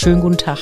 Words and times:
Schönen 0.00 0.20
guten 0.20 0.38
Tag. 0.38 0.60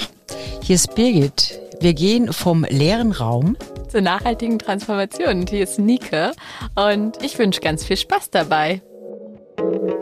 Hier 0.62 0.76
ist 0.76 0.94
Birgit. 0.94 1.60
Wir 1.80 1.92
gehen 1.92 2.32
vom 2.32 2.64
leeren 2.64 3.12
Raum 3.12 3.54
zur 3.86 4.00
nachhaltigen 4.00 4.58
Transformation. 4.58 5.40
Und 5.40 5.50
hier 5.50 5.64
ist 5.64 5.78
Nike 5.78 6.32
und 6.74 7.22
ich 7.22 7.38
wünsche 7.38 7.60
ganz 7.60 7.84
viel 7.84 7.98
Spaß 7.98 8.30
dabei. 8.30 8.80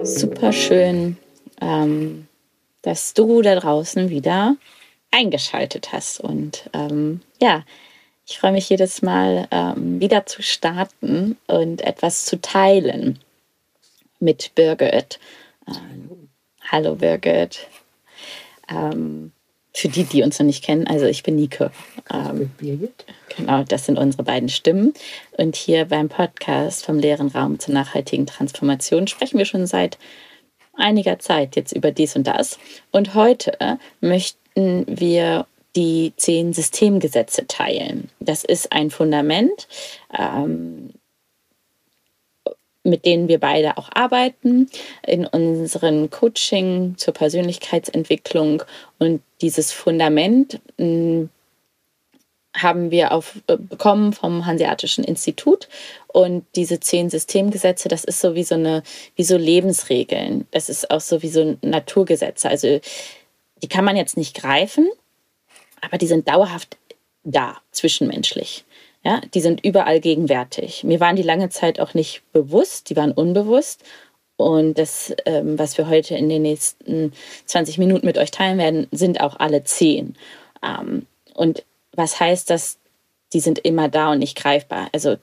Super 0.05 0.53
schön, 0.53 1.17
ähm, 1.61 2.29
dass 2.83 3.13
du 3.13 3.43
da 3.43 3.57
draußen 3.57 4.09
wieder 4.09 4.55
eingeschaltet 5.11 5.93
hast. 5.93 6.21
Und 6.21 6.71
ähm, 6.73 7.21
ja, 7.43 7.65
ich 8.29 8.39
freue 8.39 8.53
mich 8.53 8.71
jedes 8.71 9.03
Mal 9.03 9.49
ähm, 9.51 9.99
wieder 9.99 10.27
zu 10.27 10.45
starten 10.45 11.39
und 11.49 11.81
etwas 11.81 12.25
zu 12.25 12.41
teilen 12.41 13.19
mit 14.21 14.55
Birgit. 14.55 15.19
Ähm, 15.67 16.29
hallo 16.71 16.95
Birgit. 16.95 17.67
Ähm, 18.69 19.33
für 19.77 19.89
die, 19.89 20.05
die 20.05 20.23
uns 20.23 20.39
noch 20.39 20.47
nicht 20.47 20.65
kennen, 20.65 20.87
also 20.87 21.07
ich 21.07 21.25
bin 21.25 21.35
Nike. 21.35 21.71
Ähm, 22.13 22.51
Birgit. 22.59 23.05
Genau, 23.37 23.65
das 23.65 23.87
sind 23.87 23.99
unsere 23.99 24.23
beiden 24.23 24.49
Stimmen. 24.49 24.95
Und 25.37 25.57
hier 25.57 25.87
beim 25.87 26.09
Podcast 26.09 26.85
vom 26.85 26.99
leeren 26.99 27.29
Raum 27.29 27.59
zur 27.59 27.75
nachhaltigen 27.75 28.27
Transformation 28.27 29.09
sprechen 29.09 29.39
wir 29.39 29.45
schon 29.45 29.67
seit 29.67 29.99
einiger 30.75 31.19
Zeit 31.19 31.57
jetzt 31.57 31.73
über 31.73 31.91
dies 31.91 32.15
und 32.15 32.27
das. 32.27 32.59
Und 32.93 33.15
heute 33.15 33.79
möchten 34.01 34.85
wir 34.87 35.47
die 35.75 36.13
zehn 36.17 36.53
Systemgesetze 36.53 37.47
teilen. 37.49 38.09
Das 38.21 38.45
ist 38.45 38.73
ein 38.73 38.91
Fundament, 38.91 39.67
ähm, 40.17 40.91
mit 42.85 43.07
denen 43.07 43.29
wir 43.29 43.41
beide 43.41 43.77
auch 43.79 43.89
arbeiten 43.93 44.69
in 45.07 45.27
unseren 45.27 46.11
Coaching 46.11 46.95
zur 46.97 47.15
Persönlichkeitsentwicklung. 47.15 48.63
Und 48.99 49.23
dieses 49.41 49.73
Fundament 49.73 50.61
hm, 50.79 51.31
haben 52.55 52.91
wir 52.91 53.13
auf, 53.13 53.41
äh, 53.49 53.57
bekommen 53.57 54.13
vom 54.13 54.47
Hanseatischen 54.47 55.03
Institut. 55.03 55.69
Und 56.07 56.45
diese 56.55 56.79
zehn 56.79 57.11
Systemgesetze, 57.11 57.89
das 57.89 58.05
ist 58.05 58.21
so 58.21 58.35
wie 58.35 58.45
so 58.45 58.55
eine, 58.55 58.83
wie 59.17 59.25
so 59.25 59.37
Lebensregeln. 59.37 60.47
Das 60.51 60.69
ist 60.69 60.91
auch 60.91 61.01
so 61.01 61.23
wie 61.23 61.31
so 61.31 61.57
Naturgesetze. 61.63 62.49
Also 62.49 62.81
die 63.63 63.69
kann 63.69 63.85
man 63.85 63.97
jetzt 63.97 64.17
nicht 64.17 64.37
greifen, 64.37 64.89
aber 65.81 65.99
die 65.99 66.07
sind 66.07 66.29
dauerhaft 66.29 66.77
da, 67.25 67.57
zwischenmenschlich. 67.73 68.65
Ja, 69.05 69.21
die 69.35 69.41
sind 69.41 69.63
überall 69.65 70.01
gegenwärtig. 70.01 70.83
Mir 70.83 70.99
waren 70.99 71.17
die 71.17 71.23
lange 71.23 71.51
Zeit 71.51 71.79
auch 71.79 71.93
nicht 71.93 72.23
bewusst, 72.33 72.89
die 72.89 72.97
waren 72.97 73.13
unbewusst. 73.13 73.85
Und 74.37 74.79
das, 74.79 75.15
ähm, 75.27 75.59
was 75.59 75.79
wir 75.79 75.89
heute 75.89 76.17
in 76.17 76.29
den 76.29 76.43
nächsten 76.43 77.13
20 77.45 77.79
Minuten 77.79 78.07
mit 78.07 78.19
euch 78.19 78.31
teilen 78.31 78.59
werden, 78.59 78.89
sind 78.91 79.21
auch 79.21 79.39
alle 79.39 79.63
zehn. 79.63 80.17
Ähm, 80.63 81.07
und 81.35 81.65
was 81.93 82.19
heißt 82.19 82.51
das? 82.51 82.79
Die 83.33 83.41
sind 83.41 83.59
immer 83.59 83.89
da 83.89 84.13
und 84.13 84.21
nicht 84.21 84.37
greifbar. 84.37 84.89
Also 84.93 85.17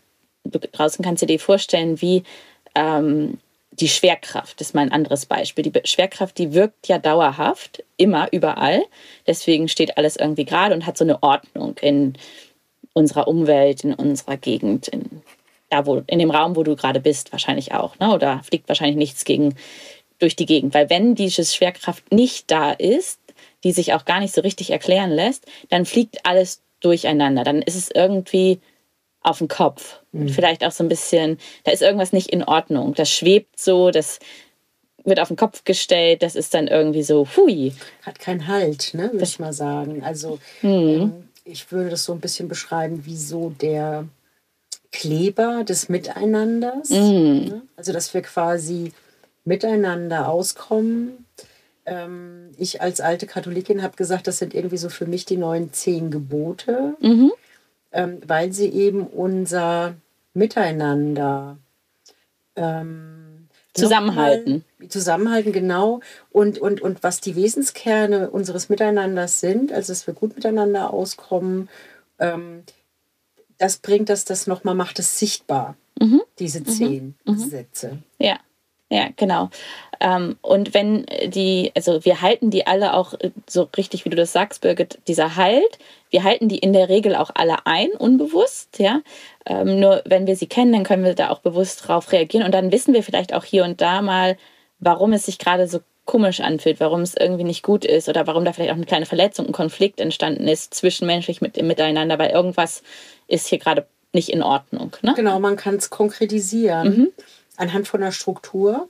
draußen 0.44 1.04
kannst 1.04 1.24
du 1.24 1.26
dir 1.26 1.40
vorstellen, 1.40 2.02
wie 2.02 2.24
ähm, 2.76 3.40
die 3.72 3.88
Schwerkraft 3.88 4.60
das 4.60 4.70
ist 4.70 4.74
mal 4.76 4.82
ein 4.82 4.92
anderes 4.92 5.26
Beispiel. 5.26 5.64
Die 5.64 5.88
Schwerkraft, 5.88 6.38
die 6.38 6.54
wirkt 6.54 6.88
ja 6.88 6.98
dauerhaft, 7.00 7.84
immer, 7.98 8.32
überall. 8.32 8.84
Deswegen 9.28 9.68
steht 9.68 9.98
alles 9.98 10.18
irgendwie 10.18 10.46
gerade 10.46 10.76
und 10.76 10.86
hat 10.86 10.98
so 10.98 11.04
eine 11.04 11.24
Ordnung 11.24 11.78
in 11.82 12.14
unserer 12.94 13.28
Umwelt, 13.28 13.84
in 13.84 13.94
unserer 13.94 14.38
Gegend, 14.38 14.88
in, 14.88 15.22
da 15.70 15.86
wo, 15.86 16.02
in 16.08 16.20
dem 16.20 16.32
Raum, 16.32 16.56
wo 16.56 16.64
du 16.64 16.76
gerade 16.76 17.00
bist, 17.00 17.32
wahrscheinlich 17.32 17.74
auch. 17.74 17.98
Ne? 18.00 18.14
Oder 18.14 18.42
fliegt 18.44 18.68
wahrscheinlich 18.68 18.98
nichts 18.98 19.26
gegen, 19.26 19.56
durch 20.20 20.36
die 20.36 20.46
Gegend. 20.46 20.74
Weil 20.74 20.90
wenn 20.90 21.16
diese 21.16 21.44
Schwerkraft 21.44 22.12
nicht 22.12 22.52
da 22.52 22.72
ist, 22.72 23.20
die 23.64 23.72
sich 23.72 23.94
auch 23.94 24.06
gar 24.06 24.20
nicht 24.20 24.34
so 24.34 24.42
richtig 24.42 24.72
erklären 24.72 25.12
lässt, 25.12 25.46
dann 25.70 25.86
fliegt 25.86 26.26
alles 26.26 26.62
durcheinander. 26.80 27.44
Dann 27.44 27.62
ist 27.62 27.76
es 27.76 27.90
irgendwie 27.92 28.60
auf 29.22 29.38
dem 29.38 29.48
Kopf. 29.48 30.00
Mhm. 30.12 30.30
Vielleicht 30.30 30.66
auch 30.66 30.72
so 30.72 30.84
ein 30.84 30.90
bisschen, 30.90 31.38
da 31.64 31.72
ist 31.72 31.82
irgendwas 31.82 32.12
nicht 32.12 32.30
in 32.32 32.44
Ordnung. 32.44 32.94
Das 32.96 33.10
schwebt 33.10 33.60
so, 33.60 33.92
das 33.92 34.20
wird 35.04 35.20
auf 35.20 35.30
den 35.30 35.38
Kopf 35.38 35.64
gestellt, 35.64 36.22
das 36.22 36.36
ist 36.36 36.54
dann 36.54 36.68
irgendwie 36.68 37.04
so, 37.04 37.28
hui. 37.36 37.74
Hat 38.04 38.20
keinen 38.20 38.48
Halt, 38.48 38.94
ne, 38.94 39.12
würde 39.12 39.24
ich 39.24 39.40
mal 39.40 39.54
sagen. 39.54 40.04
Also 40.04 40.40
mhm. 40.62 40.70
ähm, 40.70 41.30
ich 41.44 41.72
würde 41.72 41.90
das 41.90 42.04
so 42.04 42.14
ein 42.14 42.20
bisschen 42.20 42.48
beschreiben 42.48 43.06
wie 43.06 43.18
so 43.18 43.50
der 43.50 44.08
Kleber 44.92 45.64
des 45.64 45.90
Miteinanders. 45.90 46.90
Mhm. 46.90 47.62
Also 47.76 47.94
dass 47.94 48.14
wir 48.14 48.22
quasi 48.22 48.94
miteinander 49.46 50.28
auskommen. 50.28 51.26
Ähm, 51.86 52.52
ich 52.58 52.82
als 52.82 53.02
alte 53.02 53.26
Katholikin 53.26 53.82
habe 53.82 53.96
gesagt, 53.96 54.28
das 54.28 54.38
sind 54.38 54.54
irgendwie 54.54 54.78
so 54.78 54.90
für 54.90 55.06
mich 55.06 55.26
die 55.26 55.38
neuen 55.38 55.74
zehn 55.74 56.12
Gebote. 56.12 56.96
Mhm 57.00 57.32
ähm, 57.92 58.20
weil 58.26 58.54
sie 58.54 58.70
eben 58.70 59.06
unser 59.06 59.96
Miteinander 60.34 61.58
ähm, 62.56 63.21
zusammenhalten. 63.74 64.66
Zusammenhalten, 64.90 65.52
genau. 65.52 66.02
Und, 66.32 66.60
und, 66.60 66.82
und 66.82 67.04
was 67.04 67.22
die 67.22 67.36
Wesenskerne 67.36 68.30
unseres 68.30 68.70
Miteinanders 68.70 69.40
sind, 69.40 69.72
also 69.72 69.92
dass 69.92 70.08
wir 70.08 70.14
gut 70.14 70.36
miteinander 70.36 70.92
auskommen, 70.94 71.70
ähm, 72.20 72.64
das 73.58 73.78
bringt 73.78 74.10
das, 74.10 74.26
das 74.26 74.48
nochmal, 74.48 74.76
macht 74.76 75.00
es 75.00 75.20
sichtbar, 75.20 75.76
mhm. 76.00 76.22
diese 76.40 76.62
mhm. 76.62 76.66
zehn 76.66 77.16
mhm. 77.26 77.38
Sätze. 77.38 78.00
Ja. 78.18 78.40
Ja, 78.92 79.08
genau. 79.16 79.50
Ähm, 80.02 80.36
und 80.42 80.74
wenn 80.74 81.06
die, 81.28 81.72
also 81.76 82.04
wir 82.04 82.22
halten 82.22 82.50
die 82.50 82.68
alle 82.68 82.94
auch 82.94 83.14
äh, 83.14 83.32
so 83.48 83.70
richtig, 83.78 84.04
wie 84.04 84.10
du 84.10 84.18
das 84.18 84.34
sagst, 84.34 84.60
Birgit, 84.62 85.00
dieser 85.08 85.38
Halt, 85.38 85.80
wir 86.10 86.24
halten 86.24 86.50
die 86.50 86.58
in 86.58 86.74
der 86.74 86.90
Regel 86.90 87.16
auch 87.16 87.32
alle 87.34 87.66
ein, 87.66 87.92
unbewusst, 87.92 88.80
ja. 88.80 89.02
Ähm, 89.46 89.80
nur 89.80 90.02
wenn 90.06 90.28
wir 90.28 90.36
sie 90.36 90.48
kennen, 90.48 90.74
dann 90.74 90.84
können 90.84 91.06
wir 91.06 91.16
da 91.16 91.30
auch 91.30 91.40
bewusst 91.40 91.88
drauf 91.88 92.12
reagieren 92.12 92.46
und 92.46 92.54
dann 92.54 92.74
wissen 92.74 92.94
wir 92.94 93.02
vielleicht 93.02 93.34
auch 93.34 93.46
hier 93.46 93.64
und 93.64 93.80
da 93.80 94.02
mal, 94.02 94.38
warum 94.80 95.14
es 95.14 95.26
sich 95.26 95.38
gerade 95.38 95.68
so 95.68 95.80
komisch 96.04 96.42
anfühlt, 96.42 96.82
warum 96.82 97.00
es 97.00 97.16
irgendwie 97.16 97.46
nicht 97.46 97.64
gut 97.64 97.86
ist 97.86 98.10
oder 98.10 98.28
warum 98.28 98.44
da 98.44 98.52
vielleicht 98.52 98.72
auch 98.72 98.76
eine 98.76 98.86
kleine 98.86 99.06
Verletzung, 99.06 99.46
ein 99.46 99.54
Konflikt 99.54 100.02
entstanden 100.02 100.50
ist, 100.50 100.74
zwischenmenschlich 100.74 101.40
mit, 101.40 101.62
miteinander, 101.62 102.20
weil 102.20 102.32
irgendwas 102.32 102.84
ist 103.30 103.48
hier 103.48 103.60
gerade 103.60 103.86
nicht 104.12 104.28
in 104.28 104.44
Ordnung. 104.44 104.98
Ne? 105.02 105.14
Genau, 105.16 105.40
man 105.40 105.56
kann 105.56 105.76
es 105.76 105.90
konkretisieren. 105.90 106.98
Mhm 106.98 107.12
anhand 107.62 107.88
von 107.88 108.02
der 108.02 108.12
Struktur 108.12 108.90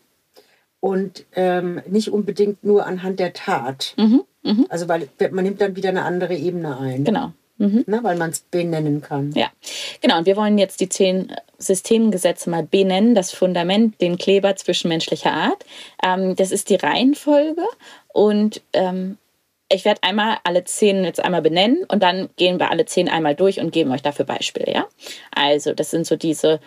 und 0.80 1.26
ähm, 1.36 1.82
nicht 1.88 2.12
unbedingt 2.12 2.64
nur 2.64 2.86
anhand 2.86 3.20
der 3.20 3.34
Tat. 3.34 3.94
Mhm, 3.98 4.24
mh. 4.44 4.66
Also 4.70 4.88
weil 4.88 5.10
man 5.32 5.44
nimmt 5.44 5.62
dann 5.62 5.76
wieder 5.76 5.90
eine 5.90 6.04
andere 6.04 6.36
Ebene 6.36 6.78
ein. 6.78 7.04
Genau. 7.04 7.34
Mhm. 7.58 7.84
Ne, 7.86 8.00
weil 8.02 8.18
man 8.18 8.32
es 8.32 8.40
benennen 8.40 9.02
kann. 9.02 9.34
Ja, 9.34 9.52
genau. 10.02 10.18
Und 10.18 10.26
wir 10.26 10.36
wollen 10.36 10.58
jetzt 10.58 10.80
die 10.80 10.90
zehn 10.90 11.32
Systemgesetze 11.60 12.50
mal 12.50 12.64
benennen, 12.64 13.14
das 13.14 13.32
Fundament, 13.32 14.02
den 14.02 14.18
Kleber 14.18 14.56
zwischenmenschlicher 14.56 15.32
Art. 15.32 15.64
Ähm, 16.04 16.36
das 16.36 16.52
ist 16.52 16.70
die 16.70 16.76
Reihenfolge. 16.76 17.62
Und 18.08 18.62
ähm, 18.74 19.20
ich 19.70 19.86
werde 19.86 20.02
einmal 20.02 20.38
alle 20.44 20.64
zehn 20.64 21.04
jetzt 21.04 21.24
einmal 21.24 21.44
benennen 21.44 21.86
und 21.88 22.02
dann 22.02 22.30
gehen 22.36 22.60
wir 22.60 22.72
alle 22.72 22.86
zehn 22.86 23.08
einmal 23.08 23.36
durch 23.36 23.60
und 23.60 23.72
geben 23.72 23.92
euch 23.92 24.02
dafür 24.02 24.26
Beispiele. 24.26 24.74
Ja? 24.74 24.88
Also, 25.34 25.74
das 25.74 25.92
sind 25.92 26.08
so 26.08 26.16
diese 26.16 26.60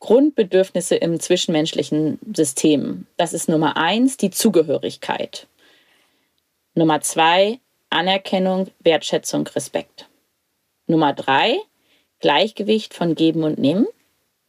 Grundbedürfnisse 0.00 0.96
im 0.96 1.20
zwischenmenschlichen 1.20 2.18
System. 2.34 3.06
Das 3.16 3.32
ist 3.32 3.48
Nummer 3.48 3.76
eins, 3.76 4.16
die 4.16 4.30
Zugehörigkeit. 4.30 5.46
Nummer 6.74 7.00
zwei, 7.02 7.60
Anerkennung, 7.90 8.68
Wertschätzung, 8.80 9.46
Respekt. 9.48 10.08
Nummer 10.86 11.12
drei, 11.12 11.58
Gleichgewicht 12.18 12.94
von 12.94 13.14
Geben 13.14 13.44
und 13.44 13.58
Nehmen. 13.58 13.86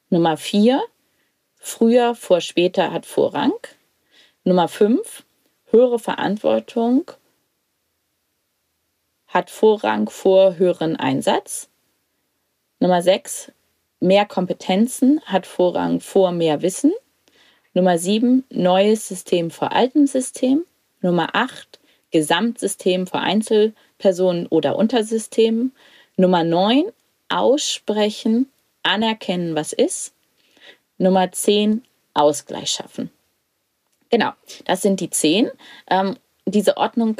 Nummer 0.10 0.38
vier, 0.38 0.84
früher 1.58 2.16
vor 2.16 2.42
später 2.42 2.92
hat 2.92 3.06
Vorrang. 3.06 3.54
Nummer 4.44 4.68
fünf, 4.68 5.24
höhere 5.66 6.00
Verantwortung 6.00 7.12
hat 9.28 9.50
Vorrang 9.50 10.10
vor 10.10 10.58
höheren 10.58 10.96
Einsatz. 10.96 11.70
Nummer 12.80 13.02
sechs, 13.02 13.52
Mehr 14.04 14.26
Kompetenzen 14.26 15.22
hat 15.26 15.46
Vorrang 15.46 16.00
vor 16.00 16.32
mehr 16.32 16.64
Wissen. 16.64 16.92
Nummer 17.76 18.00
sieben, 18.00 18.44
neues 18.50 19.08
System 19.08 19.52
vor 19.52 19.72
altem 19.74 20.08
System. 20.08 20.66
Nummer 21.02 21.30
acht, 21.34 21.80
Gesamtsystem 22.10 23.06
vor 23.06 23.20
Einzelpersonen 23.20 24.48
oder 24.48 24.76
Untersystemen. 24.76 25.72
Nummer 26.18 26.44
neun, 26.44 26.86
aussprechen, 27.30 28.52
anerkennen, 28.82 29.54
was 29.54 29.72
ist. 29.72 30.14
Nummer 30.98 31.32
zehn, 31.32 31.84
Ausgleich 32.16 32.72
schaffen. 32.72 33.12
Genau, 34.10 34.32
das 34.66 34.82
sind 34.82 35.00
die 35.00 35.12
zehn. 35.12 35.52
Ähm, 35.92 36.18
diese 36.46 36.76
Ordnung 36.78 37.18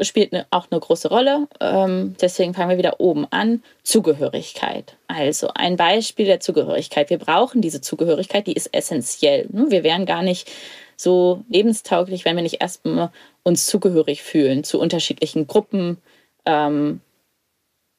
spielt 0.00 0.32
eine, 0.32 0.46
auch 0.50 0.68
eine 0.70 0.80
große 0.80 1.08
Rolle. 1.08 1.48
Ähm, 1.60 2.14
deswegen 2.20 2.54
fangen 2.54 2.70
wir 2.70 2.78
wieder 2.78 3.00
oben 3.00 3.26
an. 3.30 3.62
Zugehörigkeit. 3.82 4.96
Also 5.06 5.48
ein 5.54 5.76
Beispiel 5.76 6.26
der 6.26 6.40
Zugehörigkeit. 6.40 7.10
Wir 7.10 7.18
brauchen 7.18 7.60
diese 7.60 7.80
Zugehörigkeit, 7.80 8.46
die 8.46 8.52
ist 8.52 8.74
essentiell. 8.74 9.46
Ne? 9.50 9.66
Wir 9.70 9.82
wären 9.82 10.06
gar 10.06 10.22
nicht 10.22 10.50
so 10.96 11.44
lebenstauglich, 11.48 12.24
wenn 12.24 12.36
wir 12.36 12.42
nicht 12.42 12.60
erstmal 12.60 13.10
uns 13.42 13.66
zugehörig 13.66 14.22
fühlen 14.22 14.64
zu 14.64 14.80
unterschiedlichen 14.80 15.46
Gruppen, 15.46 15.98
ähm, 16.44 17.00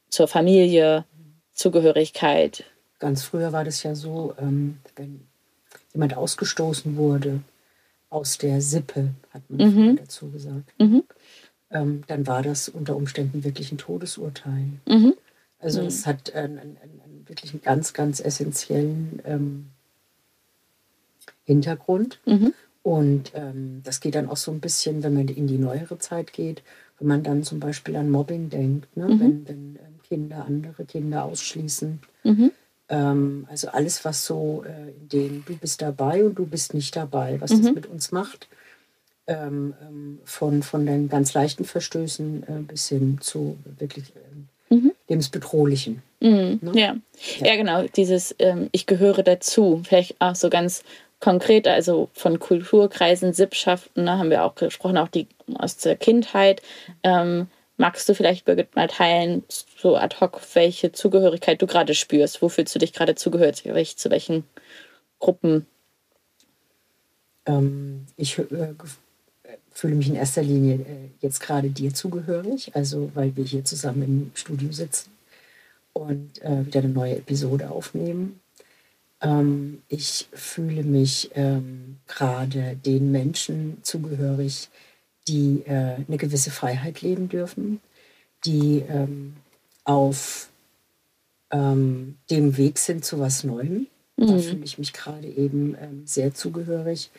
zur 0.09 0.27
Familie, 0.27 1.05
Zugehörigkeit. 1.53 2.65
Ganz 2.99 3.23
früher 3.23 3.51
war 3.51 3.63
das 3.63 3.83
ja 3.83 3.95
so, 3.95 4.33
ähm, 4.39 4.79
wenn 4.95 5.27
jemand 5.93 6.15
ausgestoßen 6.17 6.97
wurde 6.97 7.41
aus 8.09 8.37
der 8.37 8.61
Sippe, 8.61 9.11
hat 9.31 9.43
man 9.49 9.75
mhm. 9.75 9.95
dazu 9.97 10.31
gesagt, 10.31 10.73
mhm. 10.79 11.03
Ähm, 11.71 12.03
dann 12.07 12.27
war 12.27 12.41
das 12.41 12.69
unter 12.69 12.95
Umständen 12.95 13.43
wirklich 13.43 13.71
ein 13.71 13.77
Todesurteil. 13.77 14.65
Mhm. 14.87 15.13
Also 15.59 15.81
es 15.81 16.05
hat 16.05 16.33
einen, 16.33 16.57
einen, 16.57 16.77
einen, 16.81 17.25
wirklich 17.27 17.51
einen 17.51 17.61
ganz, 17.61 17.93
ganz 17.93 18.19
essentiellen 18.19 19.21
ähm, 19.25 19.65
Hintergrund. 21.45 22.19
Mhm. 22.25 22.53
Und 22.81 23.31
ähm, 23.35 23.81
das 23.83 23.99
geht 23.99 24.15
dann 24.15 24.29
auch 24.29 24.37
so 24.37 24.51
ein 24.51 24.61
bisschen, 24.61 25.03
wenn 25.03 25.13
man 25.13 25.27
in 25.27 25.47
die 25.47 25.57
neuere 25.57 25.99
Zeit 25.99 26.31
geht, 26.31 26.63
wenn 26.97 27.07
man 27.07 27.23
dann 27.23 27.43
zum 27.43 27.59
Beispiel 27.59 27.95
an 27.97 28.09
Mobbing 28.09 28.49
denkt, 28.49 28.95
ne? 28.95 29.07
Mhm. 29.07 29.19
wenn, 29.19 29.47
wenn 29.47 29.75
ähm, 29.75 29.99
Kinder 30.07 30.45
andere 30.45 30.85
Kinder 30.85 31.25
ausschließen. 31.25 31.99
Mhm. 32.23 32.51
Ähm, 32.87 33.47
also 33.49 33.67
alles, 33.69 34.05
was 34.05 34.25
so 34.25 34.63
äh, 34.65 34.91
in 34.91 35.09
dem 35.09 35.45
du 35.45 35.57
bist 35.57 35.81
dabei 35.81 36.23
und 36.23 36.35
du 36.35 36.45
bist 36.45 36.73
nicht 36.73 36.95
dabei, 36.95 37.39
was 37.41 37.51
das 37.51 37.61
mhm. 37.61 37.73
mit 37.73 37.85
uns 37.85 38.11
macht, 38.11 38.47
ähm, 39.29 39.75
ähm, 39.81 40.19
von, 40.25 40.63
von 40.63 40.85
den 40.85 41.07
ganz 41.07 41.33
leichten 41.33 41.63
Verstößen 41.63 42.43
äh, 42.43 42.61
bis 42.63 42.89
hin 42.89 43.19
zu 43.21 43.57
wirklich 43.77 44.11
äh, 44.15 44.73
mhm. 44.73 44.91
lebensbedrohlichen. 45.07 46.01
Mhm. 46.19 46.59
Ne? 46.61 46.71
Ja. 46.73 46.95
ja. 47.37 47.47
ja, 47.47 47.55
genau, 47.55 47.83
dieses 47.95 48.35
ähm, 48.39 48.69
Ich 48.71 48.87
gehöre 48.87 49.21
dazu, 49.23 49.81
vielleicht 49.85 50.19
auch 50.19 50.35
so 50.35 50.49
ganz 50.49 50.83
konkret, 51.19 51.67
also 51.67 52.09
von 52.13 52.39
Kulturkreisen, 52.39 53.33
Sippschaften, 53.33 54.05
ne, 54.05 54.17
haben 54.17 54.31
wir 54.31 54.43
auch 54.43 54.55
gesprochen, 54.55 54.97
auch 54.97 55.09
die 55.09 55.27
aus 55.53 55.77
der 55.77 55.95
Kindheit. 55.95 56.61
Ähm, 57.03 57.47
magst 57.77 58.09
du 58.09 58.15
vielleicht, 58.15 58.45
Birgit, 58.45 58.75
mal 58.75 58.87
teilen, 58.87 59.43
so 59.47 59.95
ad 59.95 60.15
hoc, 60.19 60.41
welche 60.53 60.91
Zugehörigkeit 60.91 61.61
du 61.61 61.67
gerade 61.67 61.93
spürst? 61.93 62.41
Wo 62.41 62.49
fühlst 62.49 62.73
du 62.73 62.79
dich 62.79 62.93
gerade 62.93 63.15
zugehörig? 63.15 63.97
Zu 63.97 64.09
welchen 64.09 64.43
Gruppen? 65.19 65.67
Ähm, 67.45 68.05
ich 68.15 68.37
äh, 68.39 68.73
fühle 69.79 69.95
mich 69.95 70.09
in 70.09 70.15
erster 70.15 70.43
Linie 70.43 70.75
äh, 70.75 71.09
jetzt 71.21 71.39
gerade 71.39 71.69
dir 71.69 71.93
zugehörig, 71.93 72.75
also 72.75 73.11
weil 73.13 73.35
wir 73.37 73.45
hier 73.45 73.63
zusammen 73.63 74.03
im 74.03 74.31
Studio 74.33 74.71
sitzen 74.71 75.11
und 75.93 76.41
äh, 76.41 76.65
wieder 76.65 76.81
eine 76.81 76.89
neue 76.89 77.17
Episode 77.17 77.71
aufnehmen. 77.71 78.41
Ähm, 79.21 79.81
ich 79.87 80.27
fühle 80.33 80.83
mich 80.83 81.31
ähm, 81.33 81.97
gerade 82.07 82.75
den 82.85 83.11
Menschen 83.11 83.77
zugehörig, 83.81 84.69
die 85.29 85.63
äh, 85.65 85.95
eine 86.05 86.17
gewisse 86.17 86.51
Freiheit 86.51 87.01
leben 87.01 87.29
dürfen, 87.29 87.79
die 88.45 88.83
ähm, 88.89 89.35
auf 89.85 90.49
ähm, 91.51 92.17
dem 92.29 92.57
Weg 92.57 92.79
sind 92.79 93.05
zu 93.05 93.19
was 93.19 93.45
Neuem. 93.45 93.87
Mhm. 94.17 94.27
Da 94.27 94.37
fühle 94.39 94.65
ich 94.65 94.77
mich 94.77 94.91
gerade 94.91 95.27
eben 95.27 95.75
ähm, 95.79 96.01
sehr 96.05 96.33
zugehörig. 96.33 97.11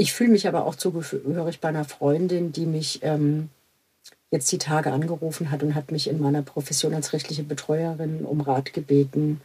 Ich 0.00 0.14
fühle 0.14 0.30
mich 0.30 0.48
aber 0.48 0.64
auch 0.64 0.76
zugehörig 0.76 1.60
bei 1.60 1.68
einer 1.68 1.84
Freundin, 1.84 2.52
die 2.52 2.64
mich 2.64 3.00
ähm, 3.02 3.50
jetzt 4.30 4.50
die 4.50 4.56
Tage 4.56 4.92
angerufen 4.92 5.50
hat 5.50 5.62
und 5.62 5.74
hat 5.74 5.92
mich 5.92 6.08
in 6.08 6.18
meiner 6.22 6.40
Profession 6.40 6.94
als 6.94 7.12
rechtliche 7.12 7.42
Betreuerin 7.42 8.24
um 8.24 8.40
Rat 8.40 8.72
gebeten, 8.72 9.42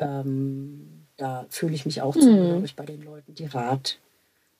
ähm, 0.00 1.04
da 1.16 1.46
fühle 1.48 1.76
ich 1.76 1.86
mich 1.86 2.02
auch 2.02 2.16
mhm. 2.16 2.20
zugehörig 2.20 2.74
bei 2.74 2.86
den 2.86 3.04
Leuten, 3.04 3.36
die 3.36 3.46
Rat 3.46 4.00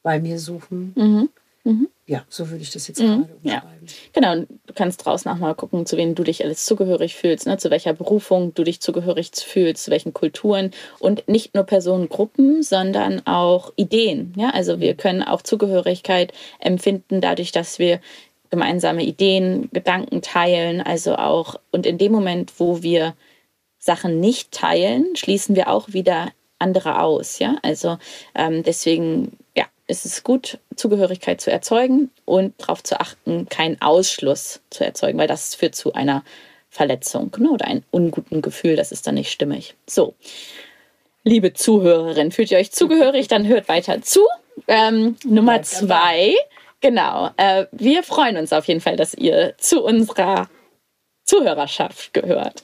bei 0.05 0.21
mir 0.21 0.39
suchen. 0.39 0.93
Mhm. 0.95 1.29
Mhm. 1.69 1.89
Ja, 2.07 2.25
so 2.31 2.49
würde 2.49 2.63
ich 2.63 2.71
das 2.71 2.89
jetzt 2.89 2.99
mhm. 2.99 3.27
gerade 3.27 3.35
umschreiben. 3.43 3.43
Ja. 3.43 3.63
Genau, 4.15 4.37
du 4.37 4.73
kannst 4.75 5.05
draußen 5.05 5.31
auch 5.31 5.37
mal 5.37 5.55
gucken, 5.55 5.85
zu 5.85 5.99
wem 5.99 6.15
du 6.15 6.25
dich 6.25 6.43
alles 6.43 6.65
zugehörig 6.65 7.15
fühlst, 7.15 7.47
ne? 7.47 7.59
zu 7.59 7.71
welcher 7.71 7.93
Berufung 7.93 8.55
du 8.55 8.65
dich 8.65 8.81
zugehörig 8.81 9.33
fühlst, 9.35 9.85
zu 9.85 9.91
welchen 9.91 10.15
Kulturen 10.15 10.71
und 10.99 11.29
nicht 11.29 11.55
nur 11.55 11.65
Personengruppen, 11.65 12.63
sondern 12.63 13.27
auch 13.27 13.75
Ideen. 13.77 14.33
Ja? 14.39 14.49
Also 14.51 14.81
wir 14.81 14.95
mhm. 14.95 14.97
können 14.97 15.23
auch 15.23 15.43
Zugehörigkeit 15.43 16.33
empfinden 16.59 17.21
dadurch, 17.21 17.53
dass 17.53 17.79
wir 17.79 18.01
gemeinsame 18.49 19.03
Ideen, 19.05 19.69
Gedanken 19.75 20.23
teilen, 20.23 20.81
also 20.81 21.17
auch 21.17 21.61
und 21.71 21.85
in 21.85 21.99
dem 21.99 22.13
Moment, 22.13 22.55
wo 22.57 22.83
wir 22.83 23.15
Sachen 23.79 24.21
nicht 24.21 24.53
teilen, 24.53 25.15
schließen 25.17 25.55
wir 25.55 25.69
auch 25.69 25.93
wieder 25.93 26.29
andere 26.59 27.03
aus. 27.03 27.39
Ja, 27.39 27.57
also 27.63 27.99
ähm, 28.35 28.63
deswegen 28.63 29.37
ist 29.89 30.05
es 30.05 30.23
gut, 30.23 30.59
Zugehörigkeit 30.77 31.41
zu 31.41 31.51
erzeugen 31.51 32.11
und 32.25 32.55
darauf 32.59 32.83
zu 32.83 33.01
achten, 33.01 33.49
keinen 33.49 33.81
Ausschluss 33.81 34.61
zu 34.71 34.85
erzeugen, 34.85 35.19
weil 35.19 35.27
das 35.27 35.55
führt 35.55 35.75
zu 35.75 35.95
einer 35.95 36.23
Verletzung 36.71 37.35
ne, 37.39 37.51
oder 37.51 37.67
einem 37.67 37.83
unguten 37.91 38.43
Gefühl, 38.43 38.77
das 38.77 38.93
ist 38.93 39.07
dann 39.07 39.15
nicht 39.15 39.33
stimmig. 39.33 39.75
So, 39.87 40.15
liebe 41.25 41.55
Zuhörerin, 41.55 42.31
fühlt 42.31 42.51
ihr 42.51 42.59
euch 42.59 42.71
zugehörig, 42.71 43.29
dann 43.29 43.47
hört 43.47 43.69
weiter 43.69 44.03
zu. 44.03 44.21
Ähm, 44.67 45.17
Nummer 45.25 45.63
zwei, 45.63 46.35
genau. 46.81 47.31
Äh, 47.37 47.67
wir 47.73 48.03
freuen 48.03 48.37
uns 48.37 48.53
auf 48.53 48.67
jeden 48.67 48.81
Fall, 48.81 48.97
dass 48.97 49.15
ihr 49.15 49.55
zu 49.57 49.83
unserer 49.83 50.49
Zuhörerschaft 51.29 52.15
gehört. 52.15 52.63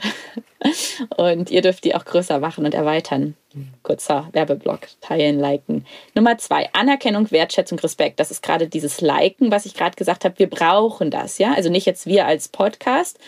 Und 1.17 1.51
ihr 1.51 1.61
dürft 1.61 1.85
die 1.85 1.95
auch 1.95 2.07
größer 2.07 2.39
machen 2.39 2.65
und 2.65 2.73
erweitern. 2.73 3.37
Kurzer 3.83 4.31
Werbeblock, 4.33 4.81
teilen, 5.03 5.39
liken. 5.39 5.87
Nummer 6.15 6.39
zwei, 6.39 6.71
Anerkennung, 6.73 7.31
Wertschätzung, 7.31 7.79
Respekt. 7.79 8.19
Das 8.19 8.31
ist 8.31 8.43
gerade 8.43 8.67
dieses 8.67 9.03
Liken, 9.03 9.51
was 9.51 9.67
ich 9.67 9.75
gerade 9.75 9.97
gesagt 9.97 10.25
habe. 10.25 10.39
Wir 10.39 10.49
brauchen 10.49 11.11
das, 11.11 11.37
ja. 11.37 11.53
Also 11.53 11.69
nicht 11.69 11.85
jetzt 11.85 12.07
wir 12.07 12.27
als 12.27 12.49
Podcast, 12.49 13.19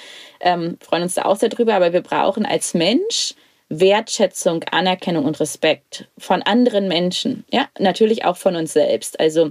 ähm, 0.41 0.79
freuen 0.81 1.03
uns 1.03 1.15
da 1.15 1.27
auch 1.27 1.37
sehr 1.37 1.51
drüber, 1.51 1.75
aber 1.75 1.93
wir 1.93 2.03
brauchen 2.03 2.47
als 2.47 2.73
Mensch 2.73 3.35
Wertschätzung, 3.69 4.65
Anerkennung 4.71 5.25
und 5.25 5.39
Respekt 5.41 6.09
von 6.17 6.41
anderen 6.43 6.89
Menschen. 6.89 7.45
Ja, 7.51 7.69
natürlich 7.79 8.25
auch 8.25 8.37
von 8.37 8.57
uns 8.57 8.73
selbst. 8.73 9.21
Also 9.21 9.51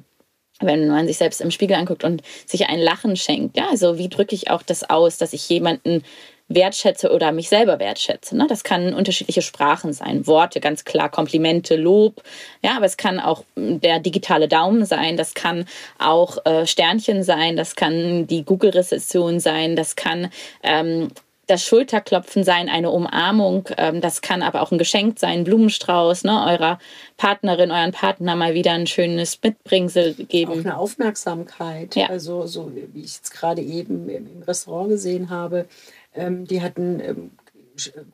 wenn 0.62 0.88
man 0.88 1.08
sich 1.08 1.18
selbst 1.18 1.42
im 1.42 1.52
Spiegel 1.52 1.76
anguckt 1.76 2.04
und 2.04 2.22
sich 2.46 2.68
ein 2.68 2.80
Lachen 2.80 3.16
schenkt. 3.16 3.58
Ja, 3.58 3.70
also 3.70 3.98
wie 3.98 4.10
drücke 4.10 4.36
ich 4.36 4.50
auch 4.50 4.64
das 4.64 4.90
aus, 4.90 5.18
dass 5.18 5.34
ich 5.34 5.48
jemanden 5.50 6.04
wertschätze 6.48 7.12
oder 7.12 7.32
mich 7.32 7.50
selber 7.50 7.80
wertschätze. 7.80 8.38
Ne? 8.38 8.46
Das 8.48 8.64
kann 8.64 8.94
unterschiedliche 8.94 9.42
Sprachen 9.42 9.94
sein, 9.94 10.28
Worte, 10.28 10.60
ganz 10.60 10.86
klar, 10.86 11.10
Komplimente, 11.10 11.76
Lob. 11.76 12.22
Ja, 12.62 12.78
aber 12.78 12.86
es 12.86 12.98
kann 12.98 13.20
auch 13.20 13.44
der 13.56 14.00
digitale 14.00 14.48
Daumen 14.48 14.86
sein, 14.86 15.18
das 15.18 15.34
kann 15.34 15.66
auch 15.98 16.46
äh, 16.46 16.68
Sternchen 16.68 17.24
sein, 17.24 17.56
das 17.56 17.76
kann 17.76 18.28
die 18.28 18.44
Google-Rezession 18.44 19.40
sein, 19.40 19.76
das 19.76 19.96
kann 19.96 20.30
ähm, 20.62 21.10
das 21.48 21.64
Schulterklopfen 21.64 22.44
sein, 22.44 22.70
eine 22.70 22.90
Umarmung. 22.90 23.70
Ähm, 23.78 24.02
das 24.02 24.22
kann 24.22 24.42
aber 24.42 24.62
auch 24.62 24.72
ein 24.72 24.78
Geschenk 24.78 25.20
sein, 25.20 25.44
Blumenstrauß, 25.44 26.24
ne, 26.24 26.46
eurer 26.46 26.80
Partnerin, 27.18 27.72
euren 27.72 27.92
Partner 27.92 28.36
mal 28.36 28.54
wieder 28.54 28.72
ein 28.72 28.88
schönes 28.88 29.40
Mitbringsel 29.42 30.14
geben. 30.14 30.52
Auch 30.52 30.58
eine 30.58 30.78
Aufmerksamkeit. 30.78 31.96
Ja. 31.96 32.08
Also, 32.08 32.46
so 32.48 32.72
wie 32.94 33.02
ich 33.02 33.20
es 33.24 33.32
gerade 33.32 33.62
eben 33.62 34.10
im 34.10 34.44
Restaurant 34.48 34.90
gesehen 34.90 35.30
habe, 35.30 35.66
ähm, 36.14 36.46
die 36.46 36.62
hatten 36.62 37.00
ähm, 37.00 37.32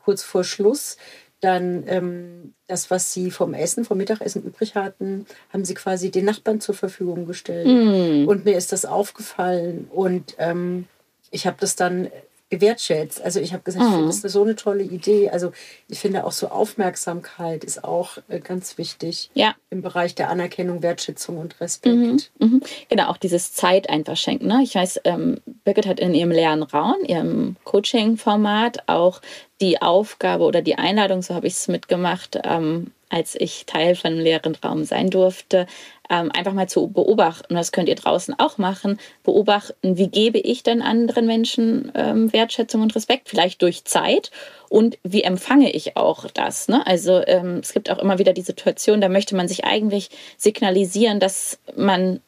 kurz 0.04 0.24
vor 0.24 0.44
Schluss 0.44 0.98
dann 1.42 1.84
ähm, 1.88 2.54
das, 2.68 2.92
was 2.92 3.14
sie 3.14 3.32
vom 3.32 3.56
Essen, 3.56 3.84
vom 3.84 3.98
Mittagessen 3.98 4.44
übrig 4.44 4.76
hatten, 4.76 5.26
haben 5.52 5.66
sie 5.66 5.74
quasi 5.74 6.12
den 6.12 6.26
Nachbarn 6.26 6.62
zur 6.62 6.76
Verfügung 6.76 7.26
gestellt. 7.26 7.66
Mm. 7.66 8.28
Und 8.28 8.46
mir 8.46 8.56
ist 8.56 8.72
das 8.72 8.86
aufgefallen 8.86 9.88
und 9.92 10.36
ähm, 10.38 10.86
ich 11.32 11.48
habe 11.48 11.58
das 11.60 11.76
dann 11.76 12.10
gewertschätzt. 12.52 13.22
Also 13.22 13.40
ich 13.40 13.54
habe 13.54 13.64
gesagt, 13.64 13.84
mhm. 13.84 13.90
ich 13.90 13.96
finde 13.96 14.22
das 14.22 14.32
so 14.32 14.44
eine 14.44 14.56
tolle 14.56 14.84
Idee. 14.84 15.30
Also 15.32 15.52
ich 15.88 16.00
finde 16.00 16.26
auch 16.26 16.34
so 16.34 16.50
Aufmerksamkeit 16.50 17.64
ist 17.64 17.84
auch 17.84 18.18
äh, 18.28 18.40
ganz 18.40 18.78
wichtig 18.78 19.32
ja. 19.34 19.56
im 19.72 19.82
Bereich 19.82 20.14
der 20.14 20.30
Anerkennung, 20.30 20.84
Wertschätzung 20.84 21.38
und 21.38 21.60
Respekt. 21.60 21.96
Mhm. 21.96 22.20
Mhm. 22.40 22.62
Genau, 22.90 23.08
auch 23.08 23.18
dieses 23.18 23.54
Zeit 23.54 23.90
einfach 23.90 24.18
schenken. 24.18 24.48
Ne? 24.48 24.60
Ich 24.64 24.76
weiß, 24.76 25.02
ähm, 25.06 25.40
Birgit 25.64 25.88
hat 25.88 26.00
in 26.00 26.14
ihrem 26.14 26.32
leeren 26.32 26.62
Raum, 26.62 26.98
ihrem 27.08 27.56
Coaching-Format 27.64 28.88
auch 28.88 29.22
die 29.62 29.82
Aufgabe 29.82 30.44
oder 30.44 30.62
die 30.62 30.76
Einladung, 30.76 31.22
so 31.22 31.34
habe 31.34 31.48
ich 31.48 31.54
es 31.54 31.68
mitgemacht, 31.68 32.38
ähm, 32.44 32.92
als 33.12 33.36
ich 33.36 33.66
Teil 33.66 33.96
von 33.96 34.14
einem 34.14 34.22
leeren 34.22 34.56
Raum 34.64 34.86
sein 34.86 35.10
durfte, 35.10 35.68
ähm, 36.10 36.32
einfach 36.32 36.54
mal 36.54 36.68
zu 36.68 36.88
beobachten. 36.88 37.56
Das 37.56 37.72
könnt 37.72 37.90
ihr 37.90 37.96
draußen 37.96 38.36
auch 38.40 38.58
machen. 38.58 39.00
Beobachten, 39.24 39.98
wie 39.98 40.08
gebe 40.08 40.40
ich 40.40 40.64
denn 40.64 40.82
anderen 40.82 41.26
Menschen 41.26 41.92
ähm, 41.96 42.32
Wertschätzung 42.34 42.82
und 42.82 42.96
Respekt, 42.96 43.30
vielleicht 43.30 43.62
durch 43.62 43.86
Zeit 43.86 44.32
und 44.70 44.98
wie 45.04 45.24
empfange 45.24 45.72
ich 45.72 45.98
auch 45.98 46.26
das. 46.32 46.68
Ne? 46.68 46.86
Also 46.88 47.22
ähm, 47.28 47.60
es 47.62 47.74
gibt 47.74 47.90
auch 47.90 48.00
immer 48.00 48.18
wieder 48.20 48.34
die 48.34 48.42
Situation, 48.42 49.02
da 49.02 49.10
möchte 49.10 49.36
man 49.36 49.48
sich 49.48 49.66
eigentlich 49.66 50.10
signalisieren, 50.38 51.20
dass 51.20 51.60
man 51.76 52.22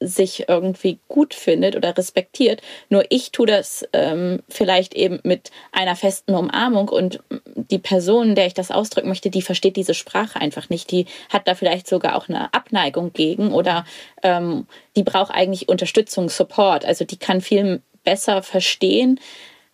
sich 0.00 0.48
irgendwie 0.48 0.98
gut 1.08 1.32
findet 1.32 1.74
oder 1.74 1.96
respektiert. 1.96 2.60
Nur 2.90 3.04
ich 3.08 3.32
tue 3.32 3.46
das 3.46 3.88
ähm, 3.92 4.42
vielleicht 4.48 4.94
eben 4.94 5.20
mit 5.22 5.50
einer 5.72 5.96
festen 5.96 6.34
Umarmung 6.34 6.88
und 6.88 7.20
die 7.54 7.78
Person, 7.78 8.34
der 8.34 8.46
ich 8.46 8.54
das 8.54 8.70
ausdrücken 8.70 9.08
möchte, 9.08 9.30
die 9.30 9.42
versteht 9.42 9.76
diese 9.76 9.94
Sprache 9.94 10.40
einfach 10.40 10.68
nicht. 10.68 10.90
Die 10.90 11.06
hat 11.30 11.48
da 11.48 11.54
vielleicht 11.54 11.88
sogar 11.88 12.16
auch 12.16 12.28
eine 12.28 12.52
Abneigung 12.52 13.12
gegen 13.12 13.52
oder 13.52 13.86
ähm, 14.22 14.66
die 14.96 15.02
braucht 15.02 15.32
eigentlich 15.32 15.68
Unterstützung, 15.68 16.28
Support. 16.28 16.84
Also 16.84 17.04
die 17.04 17.16
kann 17.16 17.40
viel 17.40 17.80
besser 18.04 18.42
verstehen, 18.42 19.18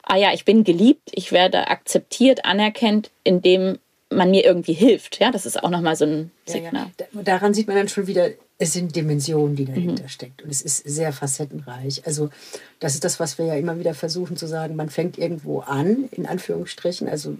ah 0.02 0.16
ja, 0.16 0.32
ich 0.32 0.44
bin 0.44 0.64
geliebt, 0.64 1.10
ich 1.12 1.32
werde 1.32 1.68
akzeptiert, 1.68 2.44
anerkannt, 2.44 3.10
indem 3.24 3.78
man 4.10 4.30
mir 4.30 4.44
irgendwie 4.44 4.74
hilft. 4.74 5.20
Ja, 5.20 5.30
das 5.30 5.46
ist 5.46 5.62
auch 5.62 5.70
nochmal 5.70 5.96
so 5.96 6.04
ein 6.04 6.30
Signal. 6.44 6.90
Ja, 6.98 7.06
ja. 7.12 7.22
Daran 7.22 7.54
sieht 7.54 7.66
man 7.66 7.76
dann 7.76 7.88
schon 7.88 8.06
wieder, 8.06 8.30
es 8.62 8.74
sind 8.74 8.94
Dimensionen, 8.94 9.56
die 9.56 9.64
dahinter 9.64 10.04
mhm. 10.04 10.08
steckt. 10.08 10.42
Und 10.42 10.50
es 10.50 10.62
ist 10.62 10.76
sehr 10.76 11.12
facettenreich. 11.12 12.06
Also 12.06 12.30
das 12.78 12.94
ist 12.94 13.02
das, 13.02 13.18
was 13.18 13.36
wir 13.36 13.46
ja 13.46 13.56
immer 13.56 13.76
wieder 13.80 13.92
versuchen 13.92 14.36
zu 14.36 14.46
sagen. 14.46 14.76
Man 14.76 14.88
fängt 14.88 15.18
irgendwo 15.18 15.60
an, 15.60 16.04
in 16.12 16.26
Anführungsstrichen. 16.26 17.08
Also 17.08 17.36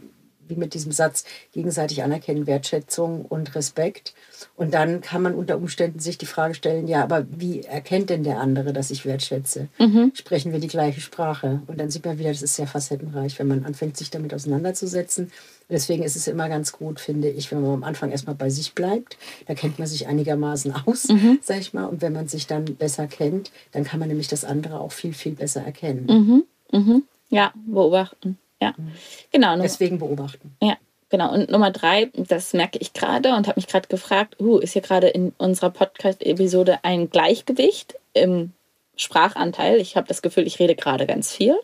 mit 0.56 0.74
diesem 0.74 0.92
Satz, 0.92 1.24
gegenseitig 1.52 2.02
anerkennen, 2.02 2.46
Wertschätzung 2.46 3.24
und 3.24 3.54
Respekt. 3.54 4.14
Und 4.56 4.74
dann 4.74 5.00
kann 5.00 5.22
man 5.22 5.34
unter 5.34 5.56
Umständen 5.56 5.98
sich 5.98 6.18
die 6.18 6.26
Frage 6.26 6.54
stellen, 6.54 6.88
ja, 6.88 7.02
aber 7.02 7.26
wie 7.30 7.62
erkennt 7.62 8.10
denn 8.10 8.24
der 8.24 8.40
andere, 8.40 8.72
dass 8.72 8.90
ich 8.90 9.04
wertschätze? 9.04 9.68
Mhm. 9.78 10.12
Sprechen 10.14 10.52
wir 10.52 10.58
die 10.58 10.68
gleiche 10.68 11.00
Sprache? 11.00 11.62
Und 11.66 11.78
dann 11.78 11.90
sieht 11.90 12.04
man 12.04 12.18
wieder, 12.18 12.30
das 12.30 12.42
ist 12.42 12.56
sehr 12.56 12.66
facettenreich, 12.66 13.38
wenn 13.38 13.48
man 13.48 13.64
anfängt, 13.64 13.96
sich 13.96 14.10
damit 14.10 14.34
auseinanderzusetzen. 14.34 15.30
Deswegen 15.70 16.02
ist 16.02 16.16
es 16.16 16.26
immer 16.26 16.48
ganz 16.48 16.72
gut, 16.72 17.00
finde 17.00 17.30
ich, 17.30 17.50
wenn 17.50 17.62
man 17.62 17.72
am 17.72 17.84
Anfang 17.84 18.10
erstmal 18.10 18.34
bei 18.34 18.50
sich 18.50 18.74
bleibt. 18.74 19.16
Da 19.46 19.54
kennt 19.54 19.78
man 19.78 19.88
sich 19.88 20.06
einigermaßen 20.06 20.74
aus, 20.86 21.08
mhm. 21.08 21.38
sag 21.42 21.60
ich 21.60 21.72
mal. 21.72 21.86
Und 21.86 22.02
wenn 22.02 22.12
man 22.12 22.28
sich 22.28 22.46
dann 22.46 22.64
besser 22.64 23.06
kennt, 23.06 23.50
dann 23.72 23.84
kann 23.84 23.98
man 23.98 24.08
nämlich 24.08 24.28
das 24.28 24.44
andere 24.44 24.80
auch 24.80 24.92
viel, 24.92 25.14
viel 25.14 25.32
besser 25.32 25.62
erkennen. 25.62 26.06
Mhm. 26.06 26.78
Mhm. 26.78 27.02
Ja, 27.30 27.52
beobachten. 27.54 28.38
Ja, 28.62 28.74
mhm. 28.76 28.92
genau. 29.32 29.56
Deswegen 29.58 29.98
beobachten. 29.98 30.56
Ja, 30.62 30.76
genau. 31.08 31.32
Und 31.32 31.50
Nummer 31.50 31.72
drei, 31.72 32.10
das 32.14 32.52
merke 32.52 32.78
ich 32.78 32.92
gerade 32.92 33.34
und 33.34 33.48
habe 33.48 33.58
mich 33.58 33.66
gerade 33.66 33.88
gefragt, 33.88 34.40
uh, 34.40 34.58
ist 34.58 34.72
hier 34.72 34.82
gerade 34.82 35.08
in 35.08 35.32
unserer 35.36 35.70
Podcast-Episode 35.70 36.78
ein 36.84 37.10
Gleichgewicht 37.10 37.96
im 38.12 38.52
Sprachanteil. 38.94 39.80
Ich 39.80 39.96
habe 39.96 40.06
das 40.06 40.22
Gefühl, 40.22 40.46
ich 40.46 40.60
rede 40.60 40.76
gerade 40.76 41.06
ganz 41.06 41.32
viel. 41.32 41.58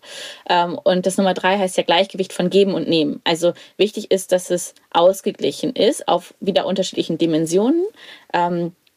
Ähm, 0.49 0.79
und 0.83 1.07
das 1.07 1.19
Nummer 1.19 1.35
drei 1.35 1.59
heißt 1.59 1.77
ja 1.77 1.85
Gleichgewicht 1.85 2.33
von 2.33 2.51
Geben 2.51 2.75
und 2.75 2.89
Nehmen. 2.89 3.21
Also 3.23 3.53
wichtig 3.77 4.11
ist, 4.11 4.33
dass 4.33 4.51
es 4.51 4.75
ausgeglichen 4.91 5.77
ist 5.77 6.09
auf 6.09 6.35
wieder 6.41 6.67
unterschiedlichen 6.67 7.19
Dimensionen. 7.19 7.85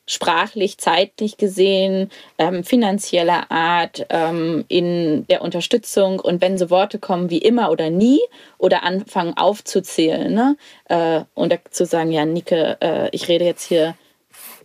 Sprachlich, 0.08 0.78
zeitlich 0.78 1.38
gesehen, 1.38 2.10
ähm, 2.38 2.64
finanzieller 2.64 3.52
Art, 3.52 4.06
ähm, 4.10 4.66
in 4.68 5.26
der 5.28 5.42
Unterstützung 5.42 6.20
und 6.20 6.42
wenn 6.42 6.58
so 6.58 6.70
Worte 6.70 7.00
kommen 7.00 7.30
wie 7.30 7.38
immer 7.38 7.72
oder 7.72 7.90
nie 7.90 8.20
oder 8.58 8.84
anfangen 8.84 9.38
aufzuzählen 9.38 10.34
ne? 10.34 10.58
äh, 10.86 11.22
und 11.36 11.58
zu 11.70 11.86
sagen, 11.86 12.12
ja, 12.12 12.26
Nike, 12.26 12.78
äh, 12.82 13.10
ich 13.12 13.28
rede 13.28 13.46
jetzt 13.46 13.64
hier 13.64 13.96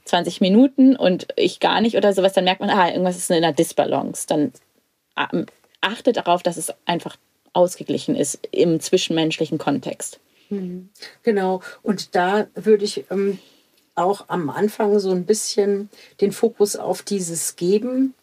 20 0.06 0.40
Minuten 0.40 0.96
und 0.96 1.28
ich 1.36 1.60
gar 1.60 1.80
nicht 1.80 1.96
oder 1.96 2.12
sowas, 2.12 2.32
dann 2.32 2.44
merkt 2.44 2.60
man, 2.60 2.70
ah, 2.70 2.88
irgendwas 2.88 3.16
ist 3.16 3.30
in 3.30 3.36
einer 3.36 3.52
Disbalance. 3.52 4.26
Dann 4.26 4.52
ähm, 5.16 5.46
achtet 5.80 6.16
darauf, 6.16 6.42
dass 6.42 6.56
es 6.56 6.72
einfach 6.86 7.16
ausgeglichen 7.52 8.14
ist 8.14 8.38
im 8.52 8.80
zwischenmenschlichen 8.80 9.58
Kontext. 9.58 10.20
Mhm. 10.50 10.90
Genau, 11.22 11.60
und 11.82 12.14
da 12.14 12.46
würde 12.54 12.84
ich 12.84 13.04
ähm, 13.10 13.38
auch 13.96 14.26
am 14.28 14.50
Anfang 14.50 14.98
so 14.98 15.10
ein 15.10 15.24
bisschen 15.24 15.88
den 16.20 16.32
Fokus 16.32 16.76
auf 16.76 17.02
dieses 17.02 17.56
Geben 17.56 18.14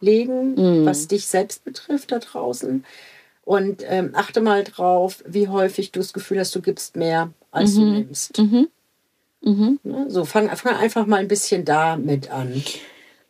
legen, 0.00 0.54
mhm. 0.54 0.86
was 0.86 1.08
dich 1.08 1.26
selbst 1.26 1.64
betrifft 1.64 2.12
da 2.12 2.18
draußen. 2.18 2.84
Und 3.44 3.82
ähm, 3.86 4.10
achte 4.14 4.40
mal 4.40 4.64
drauf, 4.64 5.22
wie 5.26 5.48
häufig 5.48 5.92
du 5.92 6.00
das 6.00 6.12
Gefühl 6.12 6.40
hast, 6.40 6.54
du 6.54 6.60
gibst 6.60 6.96
mehr, 6.96 7.30
als 7.50 7.74
mhm. 7.74 7.80
du 7.80 7.84
nimmst. 7.92 8.38
Mhm. 8.38 8.68
Mhm. 9.40 9.80
Ne, 9.82 10.06
so, 10.08 10.24
fang, 10.24 10.54
fang 10.56 10.76
einfach 10.76 11.06
mal 11.06 11.20
ein 11.20 11.28
bisschen 11.28 11.64
damit 11.64 12.30
an. 12.30 12.62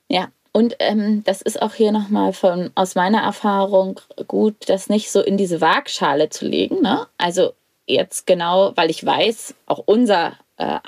Ja, 0.08 0.28
und 0.52 0.76
ähm, 0.80 1.22
das 1.24 1.42
ist 1.42 1.60
auch 1.62 1.74
hier 1.74 1.92
nochmal 1.92 2.32
von 2.32 2.70
aus 2.74 2.94
meiner 2.94 3.22
Erfahrung 3.22 4.00
gut, 4.26 4.56
das 4.66 4.88
nicht 4.88 5.10
so 5.10 5.20
in 5.20 5.36
diese 5.36 5.60
Waagschale 5.60 6.30
zu 6.30 6.46
legen. 6.46 6.80
Ne? 6.82 7.06
Also 7.18 7.52
jetzt 7.86 8.26
genau, 8.26 8.72
weil 8.74 8.90
ich 8.90 9.04
weiß, 9.04 9.54
auch 9.66 9.82
unser 9.86 10.32
äh, 10.56 10.80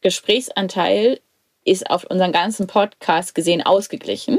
Gesprächsanteil 0.00 1.20
ist 1.64 1.90
auf 1.90 2.04
unseren 2.04 2.32
ganzen 2.32 2.66
Podcast 2.66 3.34
gesehen 3.34 3.62
ausgeglichen. 3.62 4.38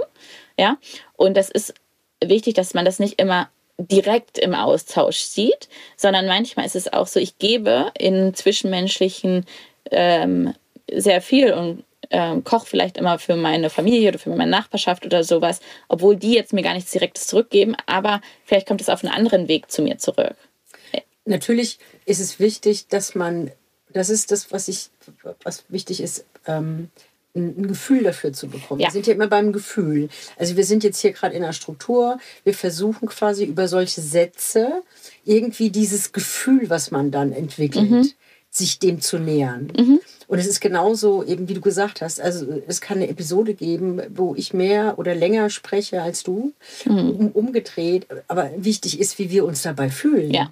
Ja, 0.57 0.77
und 1.15 1.37
das 1.37 1.49
ist 1.49 1.73
wichtig, 2.23 2.55
dass 2.55 2.73
man 2.73 2.85
das 2.85 2.99
nicht 2.99 3.19
immer 3.19 3.49
direkt 3.77 4.37
im 4.37 4.53
Austausch 4.53 5.19
sieht, 5.19 5.69
sondern 5.97 6.27
manchmal 6.27 6.65
ist 6.65 6.75
es 6.75 6.91
auch 6.91 7.07
so, 7.07 7.19
ich 7.19 7.37
gebe 7.39 7.91
in 7.97 8.33
zwischenmenschlichen 8.33 9.45
ähm, 9.89 10.53
sehr 10.91 11.21
viel 11.21 11.53
und 11.53 11.83
ähm, 12.11 12.43
koche 12.43 12.65
vielleicht 12.65 12.97
immer 12.97 13.17
für 13.19 13.35
meine 13.35 13.69
Familie 13.69 14.09
oder 14.09 14.19
für 14.19 14.29
meine 14.29 14.51
Nachbarschaft 14.51 15.05
oder 15.05 15.23
sowas, 15.23 15.61
obwohl 15.87 16.15
die 16.15 16.33
jetzt 16.33 16.53
mir 16.53 16.61
gar 16.61 16.73
nichts 16.73 16.91
Direktes 16.91 17.27
zurückgeben, 17.27 17.75
aber 17.85 18.21
vielleicht 18.43 18.67
kommt 18.67 18.81
es 18.81 18.89
auf 18.89 19.03
einen 19.03 19.13
anderen 19.13 19.47
Weg 19.47 19.71
zu 19.71 19.81
mir 19.81 19.97
zurück. 19.97 20.35
Natürlich 21.23 21.79
ist 22.05 22.19
es 22.19 22.39
wichtig, 22.39 22.87
dass 22.87 23.15
man 23.15 23.51
das 23.93 24.09
ist 24.09 24.31
das, 24.31 24.51
was 24.51 24.67
ich, 24.67 24.89
was 25.43 25.63
wichtig 25.69 26.01
ist, 26.01 26.25
ähm, 26.45 26.89
ein 27.33 27.67
Gefühl 27.67 28.03
dafür 28.03 28.33
zu 28.33 28.47
bekommen. 28.47 28.81
Ja. 28.81 28.87
Wir 28.87 28.91
sind 28.91 29.07
ja 29.07 29.13
immer 29.13 29.27
beim 29.27 29.53
Gefühl. 29.53 30.09
Also 30.37 30.57
wir 30.57 30.65
sind 30.65 30.83
jetzt 30.83 30.99
hier 30.99 31.13
gerade 31.13 31.35
in 31.35 31.43
einer 31.43 31.53
Struktur. 31.53 32.19
Wir 32.43 32.53
versuchen 32.53 33.07
quasi 33.07 33.45
über 33.45 33.67
solche 33.67 34.01
Sätze 34.01 34.83
irgendwie 35.23 35.69
dieses 35.69 36.11
Gefühl, 36.11 36.69
was 36.69 36.91
man 36.91 37.09
dann 37.09 37.31
entwickelt, 37.31 37.89
mhm. 37.89 38.09
sich 38.49 38.79
dem 38.79 38.99
zu 38.99 39.17
nähern. 39.17 39.71
Mhm. 39.77 40.01
Und 40.27 40.39
es 40.39 40.47
ist 40.47 40.59
genauso 40.59 41.23
eben, 41.23 41.47
wie 41.47 41.53
du 41.53 41.61
gesagt 41.61 42.01
hast. 42.01 42.19
Also 42.19 42.61
es 42.67 42.81
kann 42.81 42.97
eine 42.97 43.07
Episode 43.07 43.53
geben, 43.53 44.01
wo 44.09 44.35
ich 44.35 44.53
mehr 44.53 44.99
oder 44.99 45.15
länger 45.15 45.49
spreche 45.49 46.01
als 46.01 46.23
du, 46.23 46.53
mhm. 46.85 47.11
um, 47.11 47.31
umgedreht. 47.31 48.07
Aber 48.27 48.51
wichtig 48.57 48.99
ist, 48.99 49.19
wie 49.19 49.29
wir 49.29 49.45
uns 49.45 49.61
dabei 49.61 49.89
fühlen. 49.89 50.31
Ja. 50.31 50.51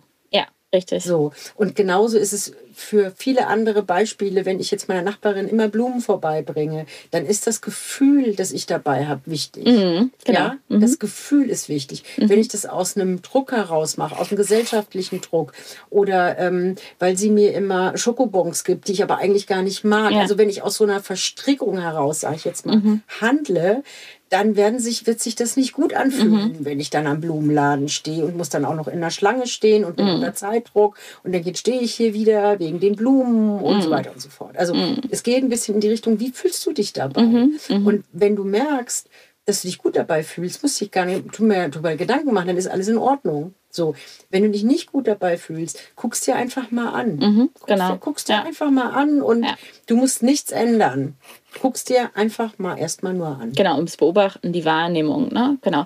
Richtig. 0.74 1.04
So. 1.04 1.32
Und 1.56 1.76
genauso 1.76 2.18
ist 2.18 2.34
es 2.34 2.54
für 2.80 3.12
viele 3.16 3.48
andere 3.48 3.82
Beispiele, 3.82 4.46
wenn 4.46 4.60
ich 4.60 4.72
jetzt 4.72 4.88
meiner 4.88 5.02
Nachbarin 5.02 5.48
immer 5.48 5.68
Blumen 5.68 6.00
vorbeibringe, 6.00 6.86
dann 7.12 7.26
ist 7.26 7.48
das 7.48 7.62
Gefühl, 7.62 8.36
das 8.36 8.52
ich 8.52 8.68
dabei 8.68 9.08
habe, 9.08 9.22
wichtig. 9.26 9.66
Mhm, 9.66 10.12
genau. 10.24 10.40
Ja, 10.40 10.58
mhm. 10.70 10.80
das 10.80 11.00
Gefühl 11.00 11.50
ist 11.50 11.70
wichtig. 11.70 12.04
Mhm. 12.18 12.30
Wenn 12.30 12.40
ich 12.40 12.48
das 12.48 12.66
aus 12.68 12.96
einem 12.96 13.22
Druck 13.22 13.52
heraus 13.52 13.98
mache, 13.98 14.18
aus 14.18 14.30
einem 14.30 14.38
gesellschaftlichen 14.38 15.22
Druck 15.22 15.54
oder 15.90 16.38
ähm, 16.38 16.76
weil 17.00 17.18
sie 17.18 17.32
mir 17.32 17.54
immer 17.54 17.98
Schokobons 17.98 18.64
gibt, 18.64 18.88
die 18.88 18.94
ich 18.94 19.04
aber 19.04 19.18
eigentlich 19.18 19.48
gar 19.48 19.64
nicht 19.64 19.84
mag. 19.84 20.12
Ja. 20.12 20.22
Also 20.22 20.38
wenn 20.38 20.50
ich 20.50 20.62
aus 20.62 20.76
so 20.76 20.84
einer 20.84 21.02
Verstrickung 21.02 21.80
heraus, 21.80 22.22
sage 22.22 22.36
ich 22.36 22.46
jetzt 22.46 22.66
mal, 22.66 22.78
mhm. 22.78 23.02
handle, 23.20 23.84
dann 24.30 24.56
werden 24.56 24.80
sich, 24.80 25.08
wird 25.08 25.20
sich 25.20 25.36
das 25.36 25.58
nicht 25.58 25.74
gut 25.74 25.94
anfühlen, 25.94 26.60
mhm. 26.60 26.66
wenn 26.66 26.80
ich 26.80 26.90
dann 26.90 27.08
am 27.08 27.20
Blumenladen 27.20 27.90
stehe 27.90 28.24
und 28.24 28.38
muss 28.38 28.50
dann 28.50 28.66
auch 28.66 28.76
noch 28.76 28.88
in 28.88 29.02
der 29.02 29.10
Schlange 29.10 29.48
stehen 29.48 29.84
und 29.84 29.96
bin 29.96 30.06
mhm. 30.06 30.16
unter 30.16 30.34
Zeitdruck 30.34 30.98
und 31.24 31.34
dann 31.34 31.56
stehe 31.56 31.82
ich 31.82 31.96
hier 31.96 32.14
wieder 32.14 32.60
wegen 32.60 32.80
den 32.80 32.96
Blumen 32.96 33.60
und 33.60 33.78
mhm. 33.78 33.82
so 33.82 33.90
weiter 33.90 34.12
und 34.12 34.22
so 34.22 34.30
fort. 34.30 34.58
Also 34.58 34.74
mhm. 34.74 35.02
es 35.10 35.24
geht 35.24 35.44
ein 35.44 35.50
bisschen 35.50 35.76
in 35.76 35.82
die 35.82 35.90
Richtung, 35.90 36.20
wie 36.20 36.32
fühlst 36.32 36.66
du 36.66 36.74
dich 36.74 36.94
dabei? 36.94 37.22
Mhm. 37.22 37.60
Mhm. 37.70 37.88
Und 37.88 38.06
wenn 38.12 38.36
du 38.36 38.44
merkst, 38.44 39.08
dass 39.46 39.64
du 39.64 39.68
dich 39.68 39.80
gut 39.80 39.96
dabei 39.96 40.24
fühlst, 40.24 40.62
musst 40.62 40.80
du 40.80 40.86
dich 40.86 40.92
gar 40.92 41.06
nicht 41.06 41.40
mehr 41.40 41.70
darüber 41.70 41.96
Gedanken 41.96 42.34
machen, 42.34 42.48
dann 42.48 42.58
ist 42.58 42.68
alles 42.68 42.88
in 42.88 42.98
Ordnung. 42.98 43.54
So, 43.72 43.96
wenn 44.30 44.44
du 44.44 44.50
dich 44.50 44.64
nicht 44.64 44.92
gut 44.92 45.08
dabei 45.08 45.38
fühlst, 45.38 45.80
guckst 45.96 46.26
dir 46.26 46.36
einfach 46.36 46.72
mal 46.72 46.90
an. 46.90 47.18
Mhm, 47.18 47.50
guckst 47.54 47.68
genau. 47.68 47.98
Guckst 47.98 48.30
dir 48.30 48.34
ja. 48.34 48.44
einfach 48.44 48.72
mal 48.72 48.92
an 48.92 49.22
und 49.22 49.44
ja. 49.44 49.56
du 49.86 49.96
musst 49.96 50.24
nichts 50.24 50.52
ändern. 50.52 51.16
Guckst 51.62 51.90
dir 51.90 52.12
einfach 52.16 52.58
mal 52.60 52.78
erstmal 52.78 53.14
nur 53.14 53.28
an. 53.28 53.54
Genau, 53.54 53.76
ums 53.76 53.98
Beobachten, 53.98 54.54
die 54.54 54.66
Wahrnehmung, 54.66 55.30
ne? 55.34 55.58
Genau. 55.62 55.86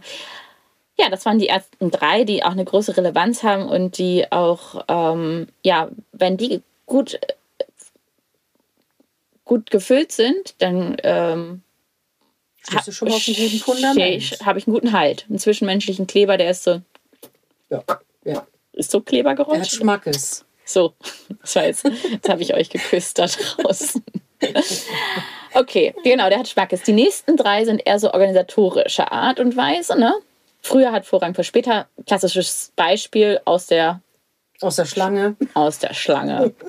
Ja, 0.98 1.10
das 1.10 1.26
waren 1.26 1.40
die 1.40 1.48
ersten 1.48 1.90
drei, 1.90 2.24
die 2.24 2.44
auch 2.44 2.52
eine 2.52 2.66
große 2.66 2.96
Relevanz 2.96 3.44
haben 3.44 3.68
und 3.68 3.98
die 3.98 4.32
auch, 4.32 4.86
ähm, 4.88 5.48
ja, 5.64 5.90
wenn 6.12 6.38
die 6.38 6.62
gut, 6.86 7.20
gut 9.46 9.72
gefüllt 9.72 10.12
sind, 10.12 10.56
dann 10.60 10.98
ähm, 11.04 11.64
Stehst 12.66 12.88
du 12.88 12.92
schon 12.94 13.10
mal 13.10 13.16
auf 13.16 13.28
einem 13.28 13.36
guten 13.36 13.60
Fundament? 13.60 14.46
Habe 14.46 14.60
ich 14.60 14.68
einen 14.68 14.74
guten 14.74 14.94
Halt. 14.94 15.26
Einen 15.28 15.40
zwischenmenschlichen 15.40 16.08
Kleber, 16.08 16.38
der 16.38 16.52
ist 16.52 16.64
so 16.64 16.82
ja. 17.70 17.84
ja. 18.24 18.48
Ist 18.74 18.92
so 18.92 19.02
Klebergeräusch? 19.02 19.58
Er 19.58 19.62
hat 19.62 19.72
Schmackes. 19.72 20.46
So, 20.66 20.94
das 21.42 21.56
war 21.56 21.66
jetzt, 21.66 21.84
jetzt 21.84 22.30
habe 22.30 22.42
ich 22.42 22.54
euch 22.54 22.70
geküsst 22.70 23.20
da 23.20 23.26
draußen. 23.26 24.04
Okay, 25.54 25.94
genau, 26.04 26.30
der 26.30 26.40
hat 26.40 26.48
Schmackes. 26.48 26.84
Die 26.84 26.94
nächsten 26.94 27.38
drei 27.38 27.66
sind 27.66 27.82
eher 27.86 28.00
so 28.00 28.12
organisatorischer 28.12 29.12
Art 29.12 29.40
und 29.40 29.56
Weise. 29.56 29.98
Ne? 30.00 30.14
Früher 30.62 30.92
hat 30.92 31.06
Vorrang 31.06 31.36
für 31.36 31.44
später. 31.44 31.88
Klassisches 32.06 32.72
Beispiel 32.76 33.40
aus 33.46 33.68
der 33.68 34.02
aus 34.62 34.78
der 34.78 34.86
Schlange. 34.86 35.36
Aus 35.54 35.80
der 35.80 35.94
Schlange. 35.94 36.54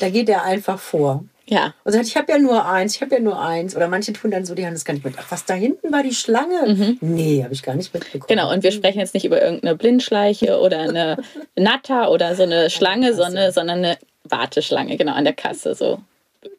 Da 0.00 0.10
geht 0.10 0.28
er 0.28 0.42
einfach 0.42 0.80
vor. 0.80 1.24
Ja. 1.46 1.74
Und 1.84 1.92
sagt, 1.92 2.06
ich 2.06 2.16
habe 2.16 2.32
ja 2.32 2.38
nur 2.38 2.66
eins, 2.66 2.96
ich 2.96 3.02
habe 3.02 3.14
ja 3.14 3.20
nur 3.20 3.40
eins. 3.40 3.76
Oder 3.76 3.88
manche 3.88 4.12
tun 4.12 4.30
dann 4.30 4.44
so, 4.44 4.54
die 4.54 4.66
haben 4.66 4.74
das 4.74 4.84
gar 4.84 4.94
nicht 4.94 5.04
mit. 5.04 5.14
Ach, 5.16 5.30
was 5.30 5.44
da 5.44 5.54
hinten 5.54 5.92
war 5.92 6.02
die 6.02 6.14
Schlange? 6.14 6.74
Mhm. 6.74 6.98
Nee, 7.00 7.42
habe 7.44 7.54
ich 7.54 7.62
gar 7.62 7.74
nicht 7.74 7.94
mitbekommen. 7.94 8.26
Genau, 8.26 8.52
und 8.52 8.62
wir 8.62 8.72
sprechen 8.72 8.98
jetzt 8.98 9.14
nicht 9.14 9.24
über 9.24 9.40
irgendeine 9.40 9.76
Blindschleiche 9.76 10.58
oder 10.58 10.80
eine 10.80 11.18
Natter 11.56 12.10
oder 12.10 12.34
so 12.34 12.42
eine 12.42 12.68
Schlange, 12.68 13.14
sondern, 13.14 13.52
sondern 13.52 13.78
eine 13.78 13.98
Warteschlange, 14.24 14.96
genau, 14.96 15.12
an 15.12 15.24
der 15.24 15.34
Kasse. 15.34 15.74
So 15.74 16.00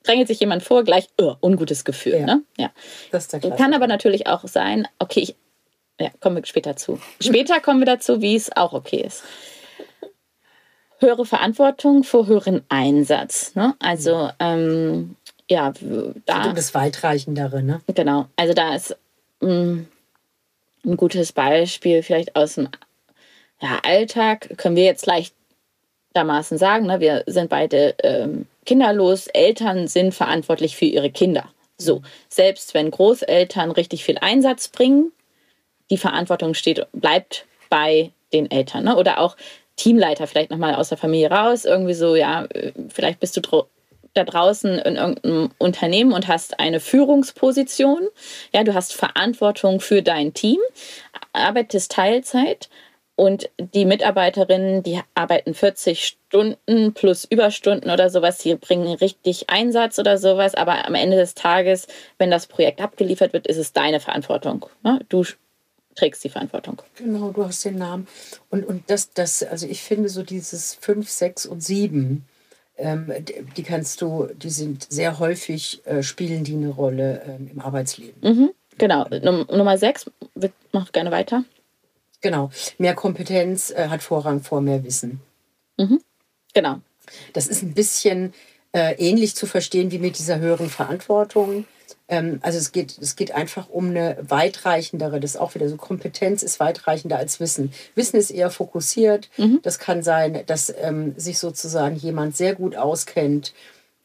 drängelt 0.03 0.27
sich 0.27 0.39
jemand 0.39 0.63
vor, 0.63 0.83
gleich 0.83 1.07
oh, 1.19 1.35
ungutes 1.41 1.85
Gefühl. 1.85 2.19
Ja. 2.19 2.25
Ne? 2.25 2.41
ja. 2.57 2.71
Das 3.11 3.23
ist 3.23 3.33
der 3.33 3.51
Kann 3.51 3.73
aber 3.73 3.87
natürlich 3.87 4.27
auch 4.27 4.47
sein, 4.47 4.87
okay, 4.99 5.21
ich, 5.21 5.35
ja, 5.99 6.09
kommen 6.19 6.37
wir 6.37 6.45
später 6.45 6.75
zu. 6.75 6.99
Später 7.19 7.59
kommen 7.59 7.79
wir 7.79 7.85
dazu, 7.85 8.21
wie 8.21 8.35
es 8.35 8.55
auch 8.55 8.73
okay 8.73 9.01
ist 9.05 9.23
höhere 10.99 11.25
Verantwortung 11.25 12.03
vor 12.03 12.27
höheren 12.27 12.63
Einsatz. 12.69 13.55
Ne? 13.55 13.75
Also 13.79 14.29
ähm, 14.39 15.15
ja, 15.49 15.73
da. 16.25 16.53
Das 16.53 16.73
weitreichendere, 16.73 17.61
ne? 17.61 17.81
Genau. 17.93 18.27
Also 18.35 18.53
da 18.53 18.75
ist 18.75 18.97
mh, 19.41 19.49
mm, 19.49 19.87
ein 20.85 20.97
gutes 20.97 21.31
Beispiel 21.31 22.03
vielleicht 22.03 22.35
aus 22.35 22.55
dem 22.55 22.69
ja, 23.61 23.79
Alltag, 23.83 24.57
können 24.57 24.75
wir 24.75 24.83
jetzt 24.83 25.05
leichtermaßen 25.05 26.57
sagen. 26.57 26.87
Ne? 26.87 26.99
Wir 26.99 27.23
sind 27.27 27.49
beide 27.49 27.95
ähm, 28.03 28.47
kinderlos, 28.65 29.27
Eltern 29.27 29.87
sind 29.87 30.13
verantwortlich 30.13 30.75
für 30.75 30.85
ihre 30.85 31.11
Kinder. 31.11 31.49
So, 31.77 32.01
selbst 32.29 32.73
wenn 32.73 32.91
Großeltern 32.91 33.71
richtig 33.71 34.03
viel 34.03 34.17
Einsatz 34.19 34.69
bringen, 34.69 35.11
die 35.89 35.97
Verantwortung 35.97 36.53
steht, 36.53 36.85
bleibt 36.93 37.45
bei 37.69 38.11
den 38.33 38.49
Eltern. 38.49 38.85
Ne? 38.85 38.95
Oder 38.95 39.19
auch 39.19 39.35
Teamleiter 39.75 40.27
vielleicht 40.27 40.51
nochmal 40.51 40.75
aus 40.75 40.89
der 40.89 40.97
Familie 40.97 41.29
raus, 41.29 41.65
irgendwie 41.65 41.93
so, 41.93 42.15
ja, 42.15 42.47
vielleicht 42.89 43.19
bist 43.19 43.35
du 43.37 43.65
da 44.13 44.23
draußen 44.23 44.79
in 44.79 44.95
irgendeinem 44.95 45.51
Unternehmen 45.57 46.13
und 46.13 46.27
hast 46.27 46.59
eine 46.59 46.79
Führungsposition, 46.79 48.07
ja, 48.53 48.63
du 48.63 48.73
hast 48.73 48.93
Verantwortung 48.93 49.81
für 49.81 50.01
dein 50.01 50.33
Team, 50.33 50.59
arbeitest 51.33 51.91
Teilzeit 51.91 52.69
und 53.15 53.49
die 53.57 53.85
Mitarbeiterinnen, 53.85 54.83
die 54.83 54.99
arbeiten 55.13 55.53
40 55.53 56.05
Stunden 56.05 56.93
plus 56.93 57.23
Überstunden 57.25 57.89
oder 57.89 58.09
sowas, 58.09 58.39
die 58.39 58.55
bringen 58.55 58.93
richtig 58.95 59.49
Einsatz 59.49 59.97
oder 59.99 60.17
sowas, 60.17 60.53
aber 60.55 60.85
am 60.85 60.95
Ende 60.95 61.15
des 61.15 61.33
Tages, 61.33 61.87
wenn 62.17 62.29
das 62.29 62.47
Projekt 62.47 62.81
abgeliefert 62.81 63.31
wird, 63.31 63.47
ist 63.47 63.57
es 63.57 63.71
deine 63.71 64.01
Verantwortung. 64.01 64.65
Ne? 64.83 64.99
Du 65.07 65.23
trägst 65.95 66.25
die 66.25 66.29
Verantwortung. 66.29 66.81
Genau, 66.97 67.31
du 67.31 67.45
hast 67.45 67.63
den 67.63 67.77
Namen. 67.77 68.07
Und, 68.49 68.65
und 68.65 68.89
das, 68.89 69.11
das, 69.13 69.43
also 69.43 69.65
ich 69.65 69.81
finde 69.81 70.09
so 70.09 70.23
dieses 70.23 70.75
5, 70.75 71.09
6 71.09 71.45
und 71.45 71.63
7, 71.63 72.25
ähm, 72.77 73.13
die 73.55 73.63
kannst 73.63 74.01
du, 74.01 74.27
die 74.35 74.49
sind 74.49 74.91
sehr 74.91 75.19
häufig, 75.19 75.81
äh, 75.85 76.03
spielen 76.03 76.43
die 76.43 76.55
eine 76.55 76.69
Rolle 76.69 77.21
ähm, 77.25 77.49
im 77.53 77.61
Arbeitsleben. 77.61 78.15
Mhm, 78.21 78.49
genau. 78.77 79.05
Num 79.23 79.47
Nummer 79.49 79.77
6, 79.77 80.11
mach 80.73 80.91
gerne 80.91 81.11
weiter. 81.11 81.45
Genau. 82.25 82.49
Mehr 82.79 82.95
Kompetenz 82.95 83.69
äh, 83.69 83.87
hat 83.87 84.01
Vorrang 84.01 84.41
vor 84.41 84.59
mehr 84.59 84.83
Wissen. 84.83 85.21
Mhm, 85.77 86.01
genau. 86.55 86.79
Das 87.33 87.45
ist 87.45 87.61
ein 87.61 87.75
bisschen 87.75 88.33
äh, 88.71 88.95
ähnlich 88.95 89.35
zu 89.35 89.45
verstehen 89.45 89.91
wie 89.91 89.99
mit 89.99 90.17
dieser 90.17 90.39
höheren 90.39 90.71
Verantwortung. 90.71 91.65
Ähm, 92.07 92.39
also 92.41 92.57
es 92.57 92.71
geht, 92.71 92.97
es 92.97 93.15
geht 93.15 93.31
einfach 93.31 93.69
um 93.69 93.91
eine 93.91 94.17
weitreichendere, 94.27 95.19
das 95.19 95.35
ist 95.35 95.37
auch 95.39 95.53
wieder 95.53 95.69
so, 95.69 95.77
Kompetenz 95.77 96.41
ist 96.41 96.59
weitreichender 96.59 97.19
als 97.19 97.39
Wissen. 97.39 97.71
Wissen 97.93 98.17
ist 98.17 98.31
eher 98.31 98.49
fokussiert. 98.49 99.29
Mhm. 99.37 99.59
Das 99.61 99.77
kann 99.77 100.01
sein, 100.01 100.41
dass 100.47 100.73
ähm, 100.81 101.13
sich 101.17 101.37
sozusagen 101.37 101.95
jemand 101.95 102.35
sehr 102.35 102.55
gut 102.55 102.75
auskennt 102.75 103.53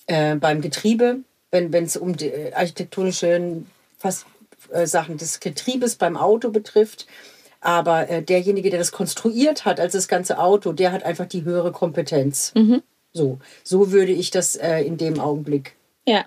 äh, 0.09 0.35
beim 0.35 0.61
Getriebe, 0.61 1.21
wenn 1.51 1.73
es 1.73 1.97
um 1.97 2.19
die 2.19 2.27
äh, 2.27 2.53
architektonischen 2.53 3.71
fast, 3.97 4.27
äh, 4.71 4.87
Sachen 4.87 5.17
des 5.17 5.41
Getriebes 5.41 5.97
beim 5.97 6.19
Auto 6.19 6.51
betrifft. 6.51 7.07
Aber 7.61 8.09
äh, 8.09 8.23
derjenige, 8.23 8.71
der 8.71 8.79
das 8.79 8.93
konstruiert 8.93 9.65
hat 9.65 9.81
als 9.81 9.93
das 9.93 10.09
ganze 10.09 10.39
Auto, 10.39 10.73
der 10.73 10.93
hat 10.93 11.03
einfach 11.03 11.27
die 11.27 11.45
höhere 11.45 11.73
Kompetenz. 11.73 12.53
Mhm. 12.55 12.83
So, 13.13 13.39
so 13.65 13.93
würde 13.93 14.13
ich 14.13 14.31
das 14.31 14.57
äh, 14.57 14.81
in 14.83 14.97
dem 14.97 15.21
Augenblick 15.21 15.75
ja 16.07 16.25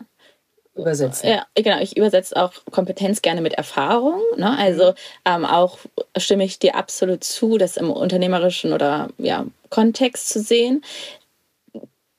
übersetzen. 0.75 1.29
Ja, 1.29 1.45
genau. 1.55 1.79
Ich 1.79 1.97
übersetze 1.97 2.35
auch 2.35 2.53
Kompetenz 2.71 3.21
gerne 3.21 3.41
mit 3.41 3.53
Erfahrung. 3.53 4.21
Ne? 4.37 4.57
Also 4.57 4.93
ähm, 5.25 5.45
auch 5.45 5.77
stimme 6.17 6.43
ich 6.43 6.59
dir 6.59 6.75
absolut 6.75 7.23
zu, 7.23 7.57
das 7.57 7.77
im 7.77 7.91
unternehmerischen 7.91 8.73
oder 8.73 9.09
ja, 9.17 9.45
Kontext 9.69 10.29
zu 10.29 10.41
sehen. 10.41 10.83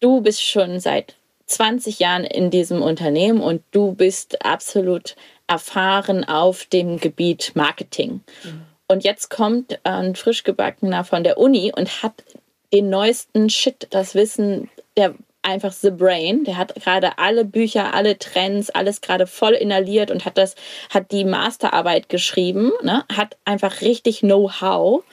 Du 0.00 0.20
bist 0.20 0.42
schon 0.42 0.80
seit 0.80 1.16
20 1.46 1.98
Jahren 1.98 2.24
in 2.24 2.50
diesem 2.50 2.82
Unternehmen 2.82 3.40
und 3.40 3.62
du 3.70 3.94
bist 3.94 4.44
absolut 4.44 5.16
erfahren 5.46 6.24
auf 6.24 6.64
dem 6.66 6.98
Gebiet 6.98 7.52
Marketing. 7.54 8.20
Mhm. 8.44 8.62
Und 8.88 9.04
jetzt 9.04 9.30
kommt 9.30 9.78
ein 9.84 10.14
frischgebackener 10.14 11.04
von 11.04 11.24
der 11.24 11.38
Uni 11.38 11.72
und 11.74 12.02
hat 12.02 12.24
den 12.72 12.90
neuesten 12.90 13.48
Shit, 13.48 13.86
das 13.90 14.14
Wissen 14.14 14.70
der 14.96 15.14
einfach 15.44 15.72
The 15.72 15.90
Brain. 15.90 16.44
Der 16.44 16.56
hat 16.56 16.74
gerade 16.74 17.18
alle 17.18 17.44
Bücher, 17.44 17.94
alle 17.94 18.18
Trends, 18.18 18.70
alles 18.70 19.00
gerade 19.00 19.26
voll 19.26 19.52
inhaliert 19.52 20.10
und 20.10 20.24
hat 20.24 20.38
das, 20.38 20.54
hat 20.90 21.12
die 21.12 21.24
Masterarbeit 21.24 22.08
geschrieben, 22.08 22.72
ne? 22.82 23.04
hat 23.12 23.36
einfach 23.44 23.80
richtig 23.82 24.20
Know-how. 24.20 25.04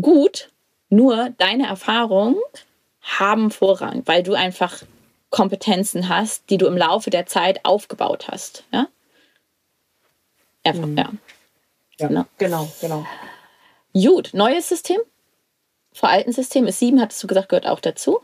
Gut, 0.00 0.50
nur 0.88 1.30
deine 1.38 1.66
Erfahrungen 1.66 2.36
haben 3.00 3.50
Vorrang, 3.50 4.02
weil 4.06 4.22
du 4.22 4.34
einfach 4.34 4.82
Kompetenzen 5.30 6.08
hast, 6.08 6.50
die 6.50 6.58
du 6.58 6.66
im 6.66 6.76
Laufe 6.76 7.10
der 7.10 7.26
Zeit 7.26 7.64
aufgebaut 7.64 8.28
hast. 8.28 8.64
Ja? 8.72 8.88
Einfach, 10.64 10.86
mhm. 10.86 10.98
ja. 10.98 11.10
Ja. 11.98 12.08
Genau. 12.08 12.24
genau, 12.38 12.72
genau. 12.80 13.06
Gut, 13.94 14.30
neues 14.32 14.68
System. 14.68 15.00
Vor 15.92 16.08
alten 16.08 16.32
System 16.32 16.66
ist 16.66 16.78
sieben, 16.78 17.00
hattest 17.00 17.22
du 17.22 17.26
gesagt, 17.26 17.50
gehört 17.50 17.66
auch 17.66 17.80
dazu. 17.80 18.20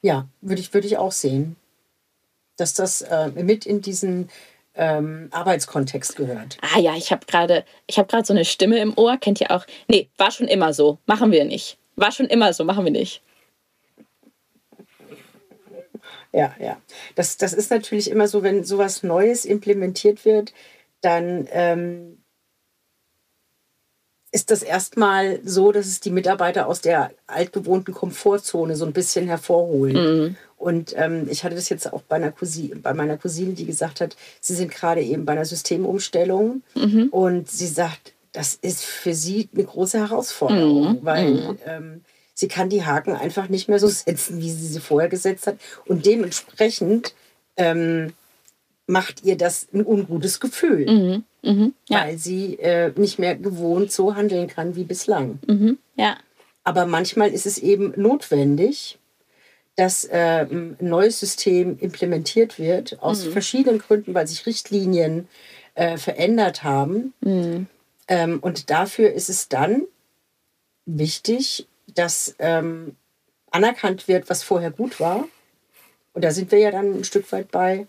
Ja, 0.00 0.26
würde 0.40 0.60
ich, 0.60 0.72
würde 0.72 0.86
ich 0.86 0.96
auch 0.96 1.12
sehen, 1.12 1.56
dass 2.56 2.74
das 2.74 3.02
äh, 3.02 3.28
mit 3.28 3.66
in 3.66 3.82
diesen 3.82 4.30
ähm, 4.74 5.28
Arbeitskontext 5.32 6.16
gehört. 6.16 6.56
Ah 6.62 6.78
ja, 6.78 6.96
ich 6.96 7.12
habe 7.12 7.26
gerade 7.26 7.64
hab 7.90 8.26
so 8.26 8.32
eine 8.32 8.44
Stimme 8.44 8.78
im 8.78 8.96
Ohr, 8.96 9.18
kennt 9.18 9.40
ihr 9.40 9.50
auch? 9.50 9.66
Nee, 9.88 10.08
war 10.16 10.30
schon 10.30 10.48
immer 10.48 10.72
so, 10.72 10.98
machen 11.06 11.30
wir 11.30 11.44
nicht. 11.44 11.78
War 11.96 12.10
schon 12.10 12.26
immer 12.26 12.52
so, 12.54 12.64
machen 12.64 12.84
wir 12.84 12.92
nicht. 12.92 13.22
Ja, 16.32 16.54
ja. 16.58 16.80
Das, 17.14 17.36
das 17.36 17.52
ist 17.52 17.70
natürlich 17.70 18.10
immer 18.10 18.26
so, 18.26 18.42
wenn 18.42 18.64
sowas 18.64 19.02
Neues 19.02 19.44
implementiert 19.44 20.24
wird, 20.24 20.54
dann 21.02 21.46
ähm, 21.52 22.21
ist 24.32 24.50
das 24.50 24.62
erstmal 24.62 25.40
so, 25.44 25.72
dass 25.72 25.86
es 25.86 26.00
die 26.00 26.10
Mitarbeiter 26.10 26.66
aus 26.66 26.80
der 26.80 27.12
altgewohnten 27.26 27.92
Komfortzone 27.92 28.76
so 28.76 28.86
ein 28.86 28.94
bisschen 28.94 29.26
hervorholen. 29.26 29.94
Mhm. 29.94 30.36
Und 30.56 30.94
ähm, 30.96 31.26
ich 31.28 31.44
hatte 31.44 31.54
das 31.54 31.68
jetzt 31.68 31.92
auch 31.92 32.02
bei, 32.02 32.16
einer 32.16 32.32
Cousine, 32.32 32.76
bei 32.76 32.94
meiner 32.94 33.18
Cousine, 33.18 33.52
die 33.52 33.66
gesagt 33.66 34.00
hat, 34.00 34.16
sie 34.40 34.54
sind 34.54 34.70
gerade 34.70 35.02
eben 35.02 35.26
bei 35.26 35.32
einer 35.32 35.44
Systemumstellung 35.44 36.62
mhm. 36.74 37.08
und 37.10 37.50
sie 37.50 37.66
sagt, 37.66 38.14
das 38.32 38.54
ist 38.54 38.84
für 38.84 39.12
sie 39.12 39.50
eine 39.54 39.64
große 39.64 39.98
Herausforderung, 39.98 40.92
mhm. 40.92 40.98
weil 41.02 41.30
mhm. 41.30 41.58
ähm, 41.66 42.00
sie 42.32 42.48
kann 42.48 42.70
die 42.70 42.84
Haken 42.84 43.14
einfach 43.14 43.48
nicht 43.50 43.68
mehr 43.68 43.78
so 43.78 43.88
setzen, 43.88 44.40
wie 44.40 44.50
sie 44.50 44.66
sie 44.66 44.80
vorher 44.80 45.10
gesetzt 45.10 45.46
hat. 45.46 45.56
Und 45.84 46.06
dementsprechend 46.06 47.14
ähm, 47.56 48.14
macht 48.86 49.24
ihr 49.24 49.36
das 49.36 49.68
ein 49.74 49.84
ungutes 49.84 50.40
Gefühl. 50.40 50.86
Mhm. 51.42 51.74
Ja. 51.88 52.04
Weil 52.04 52.18
sie 52.18 52.58
äh, 52.58 52.92
nicht 52.96 53.18
mehr 53.18 53.36
gewohnt 53.36 53.92
so 53.92 54.14
handeln 54.14 54.46
kann 54.46 54.76
wie 54.76 54.84
bislang. 54.84 55.38
Mhm. 55.46 55.78
Ja. 55.96 56.16
Aber 56.64 56.86
manchmal 56.86 57.30
ist 57.30 57.46
es 57.46 57.58
eben 57.58 57.92
notwendig, 57.96 58.98
dass 59.76 60.04
äh, 60.04 60.46
ein 60.48 60.76
neues 60.80 61.18
System 61.18 61.78
implementiert 61.78 62.58
wird, 62.58 63.02
aus 63.02 63.24
mhm. 63.26 63.32
verschiedenen 63.32 63.78
Gründen, 63.78 64.14
weil 64.14 64.26
sich 64.26 64.46
Richtlinien 64.46 65.28
äh, 65.74 65.96
verändert 65.96 66.62
haben. 66.62 67.14
Mhm. 67.20 67.66
Ähm, 68.08 68.38
und 68.40 68.70
dafür 68.70 69.12
ist 69.12 69.28
es 69.28 69.48
dann 69.48 69.82
wichtig, 70.84 71.66
dass 71.94 72.34
ähm, 72.38 72.96
anerkannt 73.50 74.08
wird, 74.08 74.28
was 74.30 74.42
vorher 74.42 74.70
gut 74.70 75.00
war. 75.00 75.26
Und 76.12 76.24
da 76.24 76.30
sind 76.30 76.52
wir 76.52 76.58
ja 76.58 76.70
dann 76.70 76.98
ein 76.98 77.04
Stück 77.04 77.30
weit 77.32 77.50
bei 77.50 77.86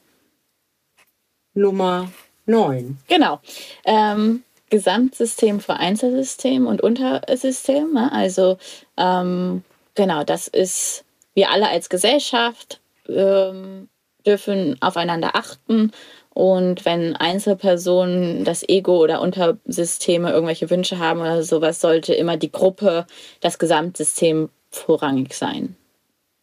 Nummer 1.53 2.11
9. 2.45 2.97
Genau. 3.07 3.39
Ähm, 3.85 4.43
Gesamtsystem 4.69 5.59
für 5.59 5.75
Einzelsystem 5.75 6.65
und 6.65 6.81
Untersystem. 6.81 7.93
Ne? 7.93 8.11
Also 8.11 8.57
ähm, 8.97 9.63
genau, 9.95 10.23
das 10.23 10.47
ist, 10.47 11.05
wir 11.35 11.51
alle 11.51 11.69
als 11.69 11.89
Gesellschaft 11.89 12.79
ähm, 13.07 13.87
dürfen 14.25 14.77
aufeinander 14.81 15.35
achten. 15.35 15.91
Und 16.33 16.85
wenn 16.85 17.15
Einzelpersonen 17.15 18.43
das 18.43 18.67
Ego 18.67 18.97
oder 18.97 19.21
Untersysteme 19.21 20.31
irgendwelche 20.31 20.71
Wünsche 20.71 20.97
haben 20.97 21.21
oder 21.21 21.43
sowas, 21.43 21.79
sollte 21.79 22.15
immer 22.15 22.37
die 22.37 22.51
Gruppe, 22.51 23.05
das 23.39 23.59
Gesamtsystem 23.59 24.49
vorrangig 24.71 25.35
sein. 25.35 25.75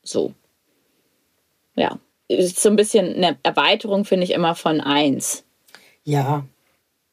So. 0.05 0.33
ja, 1.75 1.99
ist 2.29 2.61
so 2.61 2.69
ein 2.69 2.77
bisschen 2.77 3.17
eine 3.17 3.37
Erweiterung, 3.43 4.05
finde 4.05 4.25
ich, 4.25 4.31
immer 4.31 4.55
von 4.55 4.81
eins. 4.81 5.45
Ja. 6.05 6.45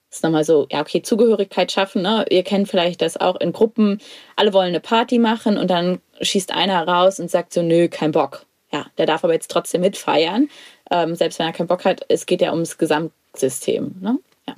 Das 0.09 0.19
ist 0.19 0.23
nochmal 0.23 0.45
so, 0.45 0.67
ja, 0.71 0.79
okay, 0.81 1.01
Zugehörigkeit 1.01 1.71
schaffen. 1.71 2.01
Ne? 2.01 2.25
Ihr 2.29 2.43
kennt 2.43 2.69
vielleicht 2.69 3.01
das 3.01 3.17
auch 3.17 3.35
in 3.35 3.51
Gruppen. 3.51 3.99
Alle 4.35 4.53
wollen 4.53 4.69
eine 4.69 4.79
Party 4.79 5.19
machen 5.19 5.57
und 5.57 5.69
dann 5.69 6.01
schießt 6.21 6.53
einer 6.53 6.87
raus 6.87 7.19
und 7.19 7.29
sagt 7.29 7.53
so, 7.53 7.61
nö, 7.61 7.89
kein 7.89 8.11
Bock. 8.11 8.45
Ja, 8.71 8.85
der 8.97 9.05
darf 9.05 9.23
aber 9.23 9.33
jetzt 9.33 9.51
trotzdem 9.51 9.81
mitfeiern. 9.81 10.49
Ähm, 10.91 11.15
selbst 11.15 11.39
wenn 11.39 11.47
er 11.47 11.53
keinen 11.53 11.67
Bock 11.67 11.85
hat, 11.85 12.05
es 12.07 12.25
geht 12.25 12.41
ja 12.41 12.51
ums 12.51 12.77
Gesamtsystem. 12.77 13.95
Ne? 13.99 14.19
Ja. 14.47 14.55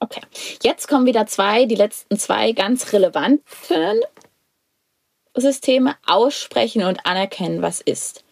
Okay. 0.00 0.20
Jetzt 0.62 0.88
kommen 0.88 1.06
wieder 1.06 1.26
zwei, 1.26 1.66
die 1.66 1.74
letzten 1.74 2.18
zwei 2.18 2.52
ganz 2.52 2.92
relevanten 2.92 3.42
Systeme. 5.34 5.96
Aussprechen 6.06 6.84
und 6.84 7.04
anerkennen, 7.06 7.60
was 7.60 7.80
ist. 7.80 8.23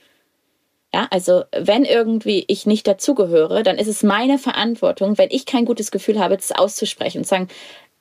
Ja, 0.94 1.09
also 1.11 1.44
wenn 1.52 1.85
irgendwie 1.85 2.44
ich 2.48 2.66
nicht 2.66 2.87
dazugehöre, 2.87 3.62
dann 3.62 3.78
ist 3.78 3.88
es 3.88 4.02
meine 4.02 4.38
Verantwortung, 4.38 5.16
wenn 5.16 5.31
ich 5.31 5.46
kein 5.46 5.64
gutes 5.64 5.90
Gefühl 5.90 6.20
habe, 6.20 6.37
das 6.37 6.52
auszusprechen 6.52 7.18
und 7.18 7.26
sagen, 7.26 7.48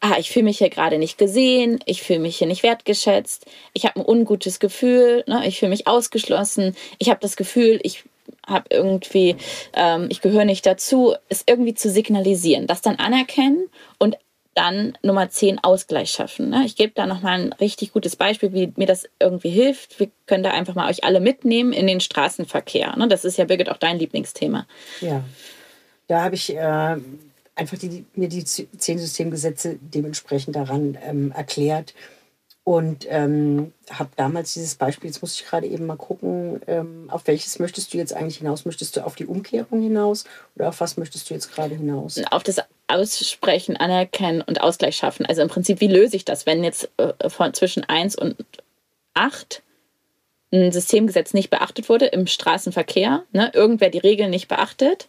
ah, 0.01 0.17
ich 0.17 0.31
fühle 0.31 0.45
mich 0.45 0.57
hier 0.57 0.69
gerade 0.69 0.97
nicht 0.97 1.17
gesehen, 1.17 1.79
ich 1.85 2.03
fühle 2.03 2.19
mich 2.19 2.37
hier 2.37 2.47
nicht 2.47 2.63
wertgeschätzt, 2.63 3.45
ich 3.73 3.85
habe 3.85 3.99
ein 3.99 4.05
ungutes 4.05 4.59
Gefühl, 4.59 5.23
ne, 5.27 5.47
ich 5.47 5.59
fühle 5.59 5.69
mich 5.69 5.87
ausgeschlossen, 5.87 6.75
ich 6.97 7.09
habe 7.09 7.19
das 7.21 7.37
Gefühl, 7.37 7.79
ich 7.83 8.03
habe 8.45 8.65
irgendwie, 8.71 9.37
ähm, 9.73 10.07
ich 10.09 10.21
gehöre 10.21 10.45
nicht 10.45 10.65
dazu, 10.65 11.15
es 11.29 11.43
irgendwie 11.47 11.75
zu 11.75 11.89
signalisieren, 11.89 12.67
das 12.67 12.81
dann 12.81 12.97
anerkennen 12.97 13.69
und 13.99 14.17
dann 14.53 14.97
Nummer 15.01 15.29
10 15.29 15.63
Ausgleich 15.63 16.11
schaffen. 16.11 16.49
Ne? 16.49 16.63
Ich 16.65 16.75
gebe 16.75 16.93
da 16.93 17.05
nochmal 17.05 17.39
ein 17.39 17.53
richtig 17.53 17.93
gutes 17.93 18.15
Beispiel, 18.15 18.53
wie 18.53 18.73
mir 18.75 18.87
das 18.87 19.07
irgendwie 19.19 19.49
hilft. 19.49 19.99
Wir 19.99 20.09
können 20.25 20.43
da 20.43 20.51
einfach 20.51 20.75
mal 20.75 20.89
euch 20.89 21.03
alle 21.03 21.19
mitnehmen 21.19 21.71
in 21.71 21.87
den 21.87 22.01
Straßenverkehr. 22.01 22.95
Ne? 22.97 23.07
Das 23.07 23.23
ist 23.23 23.37
ja, 23.37 23.45
Birgit, 23.45 23.69
auch 23.69 23.77
dein 23.77 23.99
Lieblingsthema. 23.99 24.67
Ja, 24.99 25.23
da 26.07 26.23
habe 26.23 26.35
ich 26.35 26.53
äh, 26.53 26.97
einfach 27.55 27.77
die, 27.77 28.05
mir 28.15 28.27
die 28.27 28.43
zehn 28.43 28.99
Systemgesetze 28.99 29.77
dementsprechend 29.81 30.55
daran 30.55 30.97
ähm, 31.05 31.31
erklärt 31.31 31.93
und 32.63 33.07
ähm, 33.09 33.73
habe 33.89 34.11
damals 34.15 34.53
dieses 34.53 34.75
Beispiel, 34.75 35.09
jetzt 35.09 35.21
muss 35.21 35.33
ich 35.33 35.47
gerade 35.47 35.65
eben 35.65 35.87
mal 35.87 35.97
gucken, 35.97 36.61
ähm, 36.67 37.09
auf 37.09 37.25
welches 37.25 37.57
möchtest 37.57 37.93
du 37.93 37.97
jetzt 37.97 38.13
eigentlich 38.13 38.37
hinaus? 38.37 38.65
Möchtest 38.65 38.95
du 38.95 39.05
auf 39.05 39.15
die 39.15 39.25
Umkehrung 39.25 39.81
hinaus 39.81 40.25
oder 40.55 40.69
auf 40.69 40.79
was 40.79 40.95
möchtest 40.95 41.29
du 41.29 41.33
jetzt 41.33 41.51
gerade 41.51 41.75
hinaus? 41.75 42.21
Auf 42.29 42.43
das 42.43 42.61
Aussprechen, 42.93 43.77
Anerkennen 43.77 44.41
und 44.41 44.61
Ausgleich 44.61 44.95
schaffen. 44.95 45.25
Also 45.25 45.41
im 45.41 45.47
Prinzip, 45.47 45.81
wie 45.81 45.87
löse 45.87 46.15
ich 46.15 46.25
das, 46.25 46.45
wenn 46.45 46.63
jetzt 46.63 46.89
äh, 46.97 47.29
von 47.29 47.53
zwischen 47.53 47.83
1 47.83 48.15
und 48.15 48.35
8 49.13 49.61
ein 50.53 50.71
Systemgesetz 50.71 51.33
nicht 51.33 51.49
beachtet 51.49 51.89
wurde 51.89 52.07
im 52.07 52.27
Straßenverkehr, 52.27 53.23
ne, 53.31 53.51
irgendwer 53.53 53.89
die 53.89 53.99
Regeln 53.99 54.29
nicht 54.29 54.47
beachtet, 54.47 55.07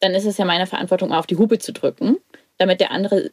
dann 0.00 0.14
ist 0.14 0.26
es 0.26 0.36
ja 0.36 0.44
meine 0.44 0.66
Verantwortung, 0.66 1.12
auf 1.12 1.26
die 1.26 1.36
Hupe 1.36 1.58
zu 1.58 1.72
drücken, 1.72 2.18
damit 2.58 2.80
der 2.80 2.90
andere 2.90 3.30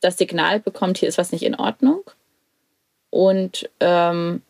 das 0.00 0.18
Signal 0.18 0.60
bekommt, 0.60 0.98
hier 0.98 1.08
ist 1.08 1.18
was 1.18 1.32
nicht 1.32 1.44
in 1.44 1.54
Ordnung. 1.54 2.02
Und 3.10 3.70
ähm, 3.80 4.42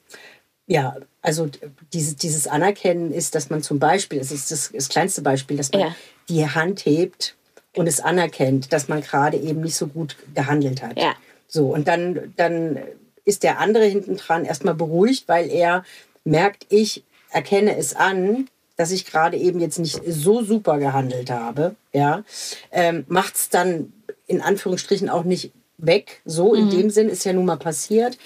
ja, 0.67 0.97
also 1.23 1.49
dieses, 1.93 2.17
dieses 2.17 2.47
Anerkennen 2.47 3.13
ist, 3.13 3.35
dass 3.35 3.51
man 3.51 3.63
zum 3.63 3.79
Beispiel, 3.79 4.19
das 4.19 4.33
ist 4.33 4.51
das, 4.51 4.71
das 4.73 4.89
kleinste 4.89 5.23
Beispiel, 5.23 5.57
dass 5.57 5.73
man 5.73 5.81
ja. 5.81 5.97
die 6.29 6.47
Hand 6.47 6.85
hebt 6.85 7.35
und 7.77 7.87
es 7.87 8.01
anerkennt, 8.01 8.73
dass 8.73 8.89
man 8.89 9.01
gerade 9.03 9.37
eben 9.37 9.61
nicht 9.61 9.77
so 9.77 9.87
gut 9.87 10.17
gehandelt 10.35 10.83
hat. 10.83 10.99
Ja. 10.99 11.15
So, 11.47 11.67
und 11.73 11.89
dann, 11.89 12.35
dann 12.37 12.79
ist 13.25 13.43
der 13.43 13.59
andere 13.59 13.85
hinten 13.85 14.17
dran 14.17 14.45
erstmal 14.45 14.75
beruhigt, 14.75 15.29
weil 15.29 15.51
er 15.51 15.85
merkt, 16.25 16.67
ich 16.69 17.05
erkenne 17.31 17.77
es 17.77 17.95
an, 17.95 18.49
dass 18.77 18.91
ich 18.91 19.07
gerade 19.07 19.37
eben 19.37 19.61
jetzt 19.61 19.79
nicht 19.79 20.01
so 20.07 20.43
super 20.43 20.79
gehandelt 20.79 21.31
habe. 21.31 21.75
Ja, 21.93 22.23
ähm, 22.71 23.05
macht 23.09 23.35
es 23.35 23.49
dann 23.51 23.93
in 24.27 24.41
Anführungsstrichen 24.41 25.09
auch 25.09 25.25
nicht 25.25 25.53
weg. 25.79 26.21
So 26.25 26.55
in 26.55 26.67
mhm. 26.67 26.71
dem 26.71 26.91
Sinn 26.91 27.09
ist 27.09 27.25
ja 27.25 27.33
nun 27.33 27.47
mal 27.47 27.57
passiert 27.57 28.19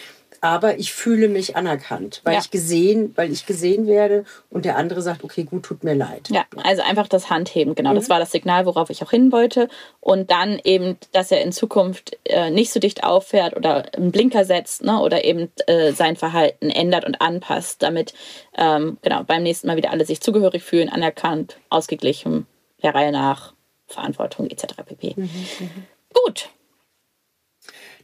aber 0.42 0.76
ich 0.78 0.92
fühle 0.92 1.28
mich 1.28 1.54
anerkannt, 1.54 2.20
weil 2.24 2.34
ja. 2.34 2.40
ich 2.40 2.50
gesehen, 2.50 3.12
weil 3.14 3.30
ich 3.30 3.46
gesehen 3.46 3.86
werde 3.86 4.24
und 4.50 4.64
der 4.64 4.76
andere 4.76 5.00
sagt, 5.00 5.22
okay, 5.22 5.44
gut, 5.44 5.62
tut 5.62 5.84
mir 5.84 5.94
leid. 5.94 6.28
Ja, 6.30 6.44
also 6.64 6.82
einfach 6.82 7.06
das 7.06 7.30
Handheben, 7.30 7.76
genau. 7.76 7.92
Mhm. 7.92 7.94
Das 7.94 8.10
war 8.10 8.18
das 8.18 8.32
Signal, 8.32 8.66
worauf 8.66 8.90
ich 8.90 9.04
auch 9.04 9.10
hin 9.10 9.30
wollte. 9.30 9.68
Und 10.00 10.32
dann 10.32 10.60
eben, 10.64 10.98
dass 11.12 11.30
er 11.30 11.42
in 11.42 11.52
Zukunft 11.52 12.18
äh, 12.24 12.50
nicht 12.50 12.72
so 12.72 12.80
dicht 12.80 13.04
auffährt 13.04 13.56
oder 13.56 13.94
einen 13.94 14.10
Blinker 14.10 14.44
setzt 14.44 14.82
ne, 14.82 15.00
oder 15.00 15.24
eben 15.24 15.48
äh, 15.68 15.92
sein 15.92 16.16
Verhalten 16.16 16.70
ändert 16.70 17.04
und 17.04 17.20
anpasst, 17.20 17.80
damit 17.80 18.12
ähm, 18.58 18.98
genau 19.00 19.22
beim 19.22 19.44
nächsten 19.44 19.68
Mal 19.68 19.76
wieder 19.76 19.92
alle 19.92 20.04
sich 20.04 20.20
zugehörig 20.20 20.64
fühlen, 20.64 20.88
anerkannt, 20.88 21.58
ausgeglichen, 21.70 22.48
der 22.82 22.96
Reihe 22.96 23.12
nach, 23.12 23.54
Verantwortung 23.86 24.50
etc. 24.50 24.74
pp. 24.84 25.14
Mhm, 25.16 25.22
mhm. 25.22 25.86
Gut, 26.12 26.48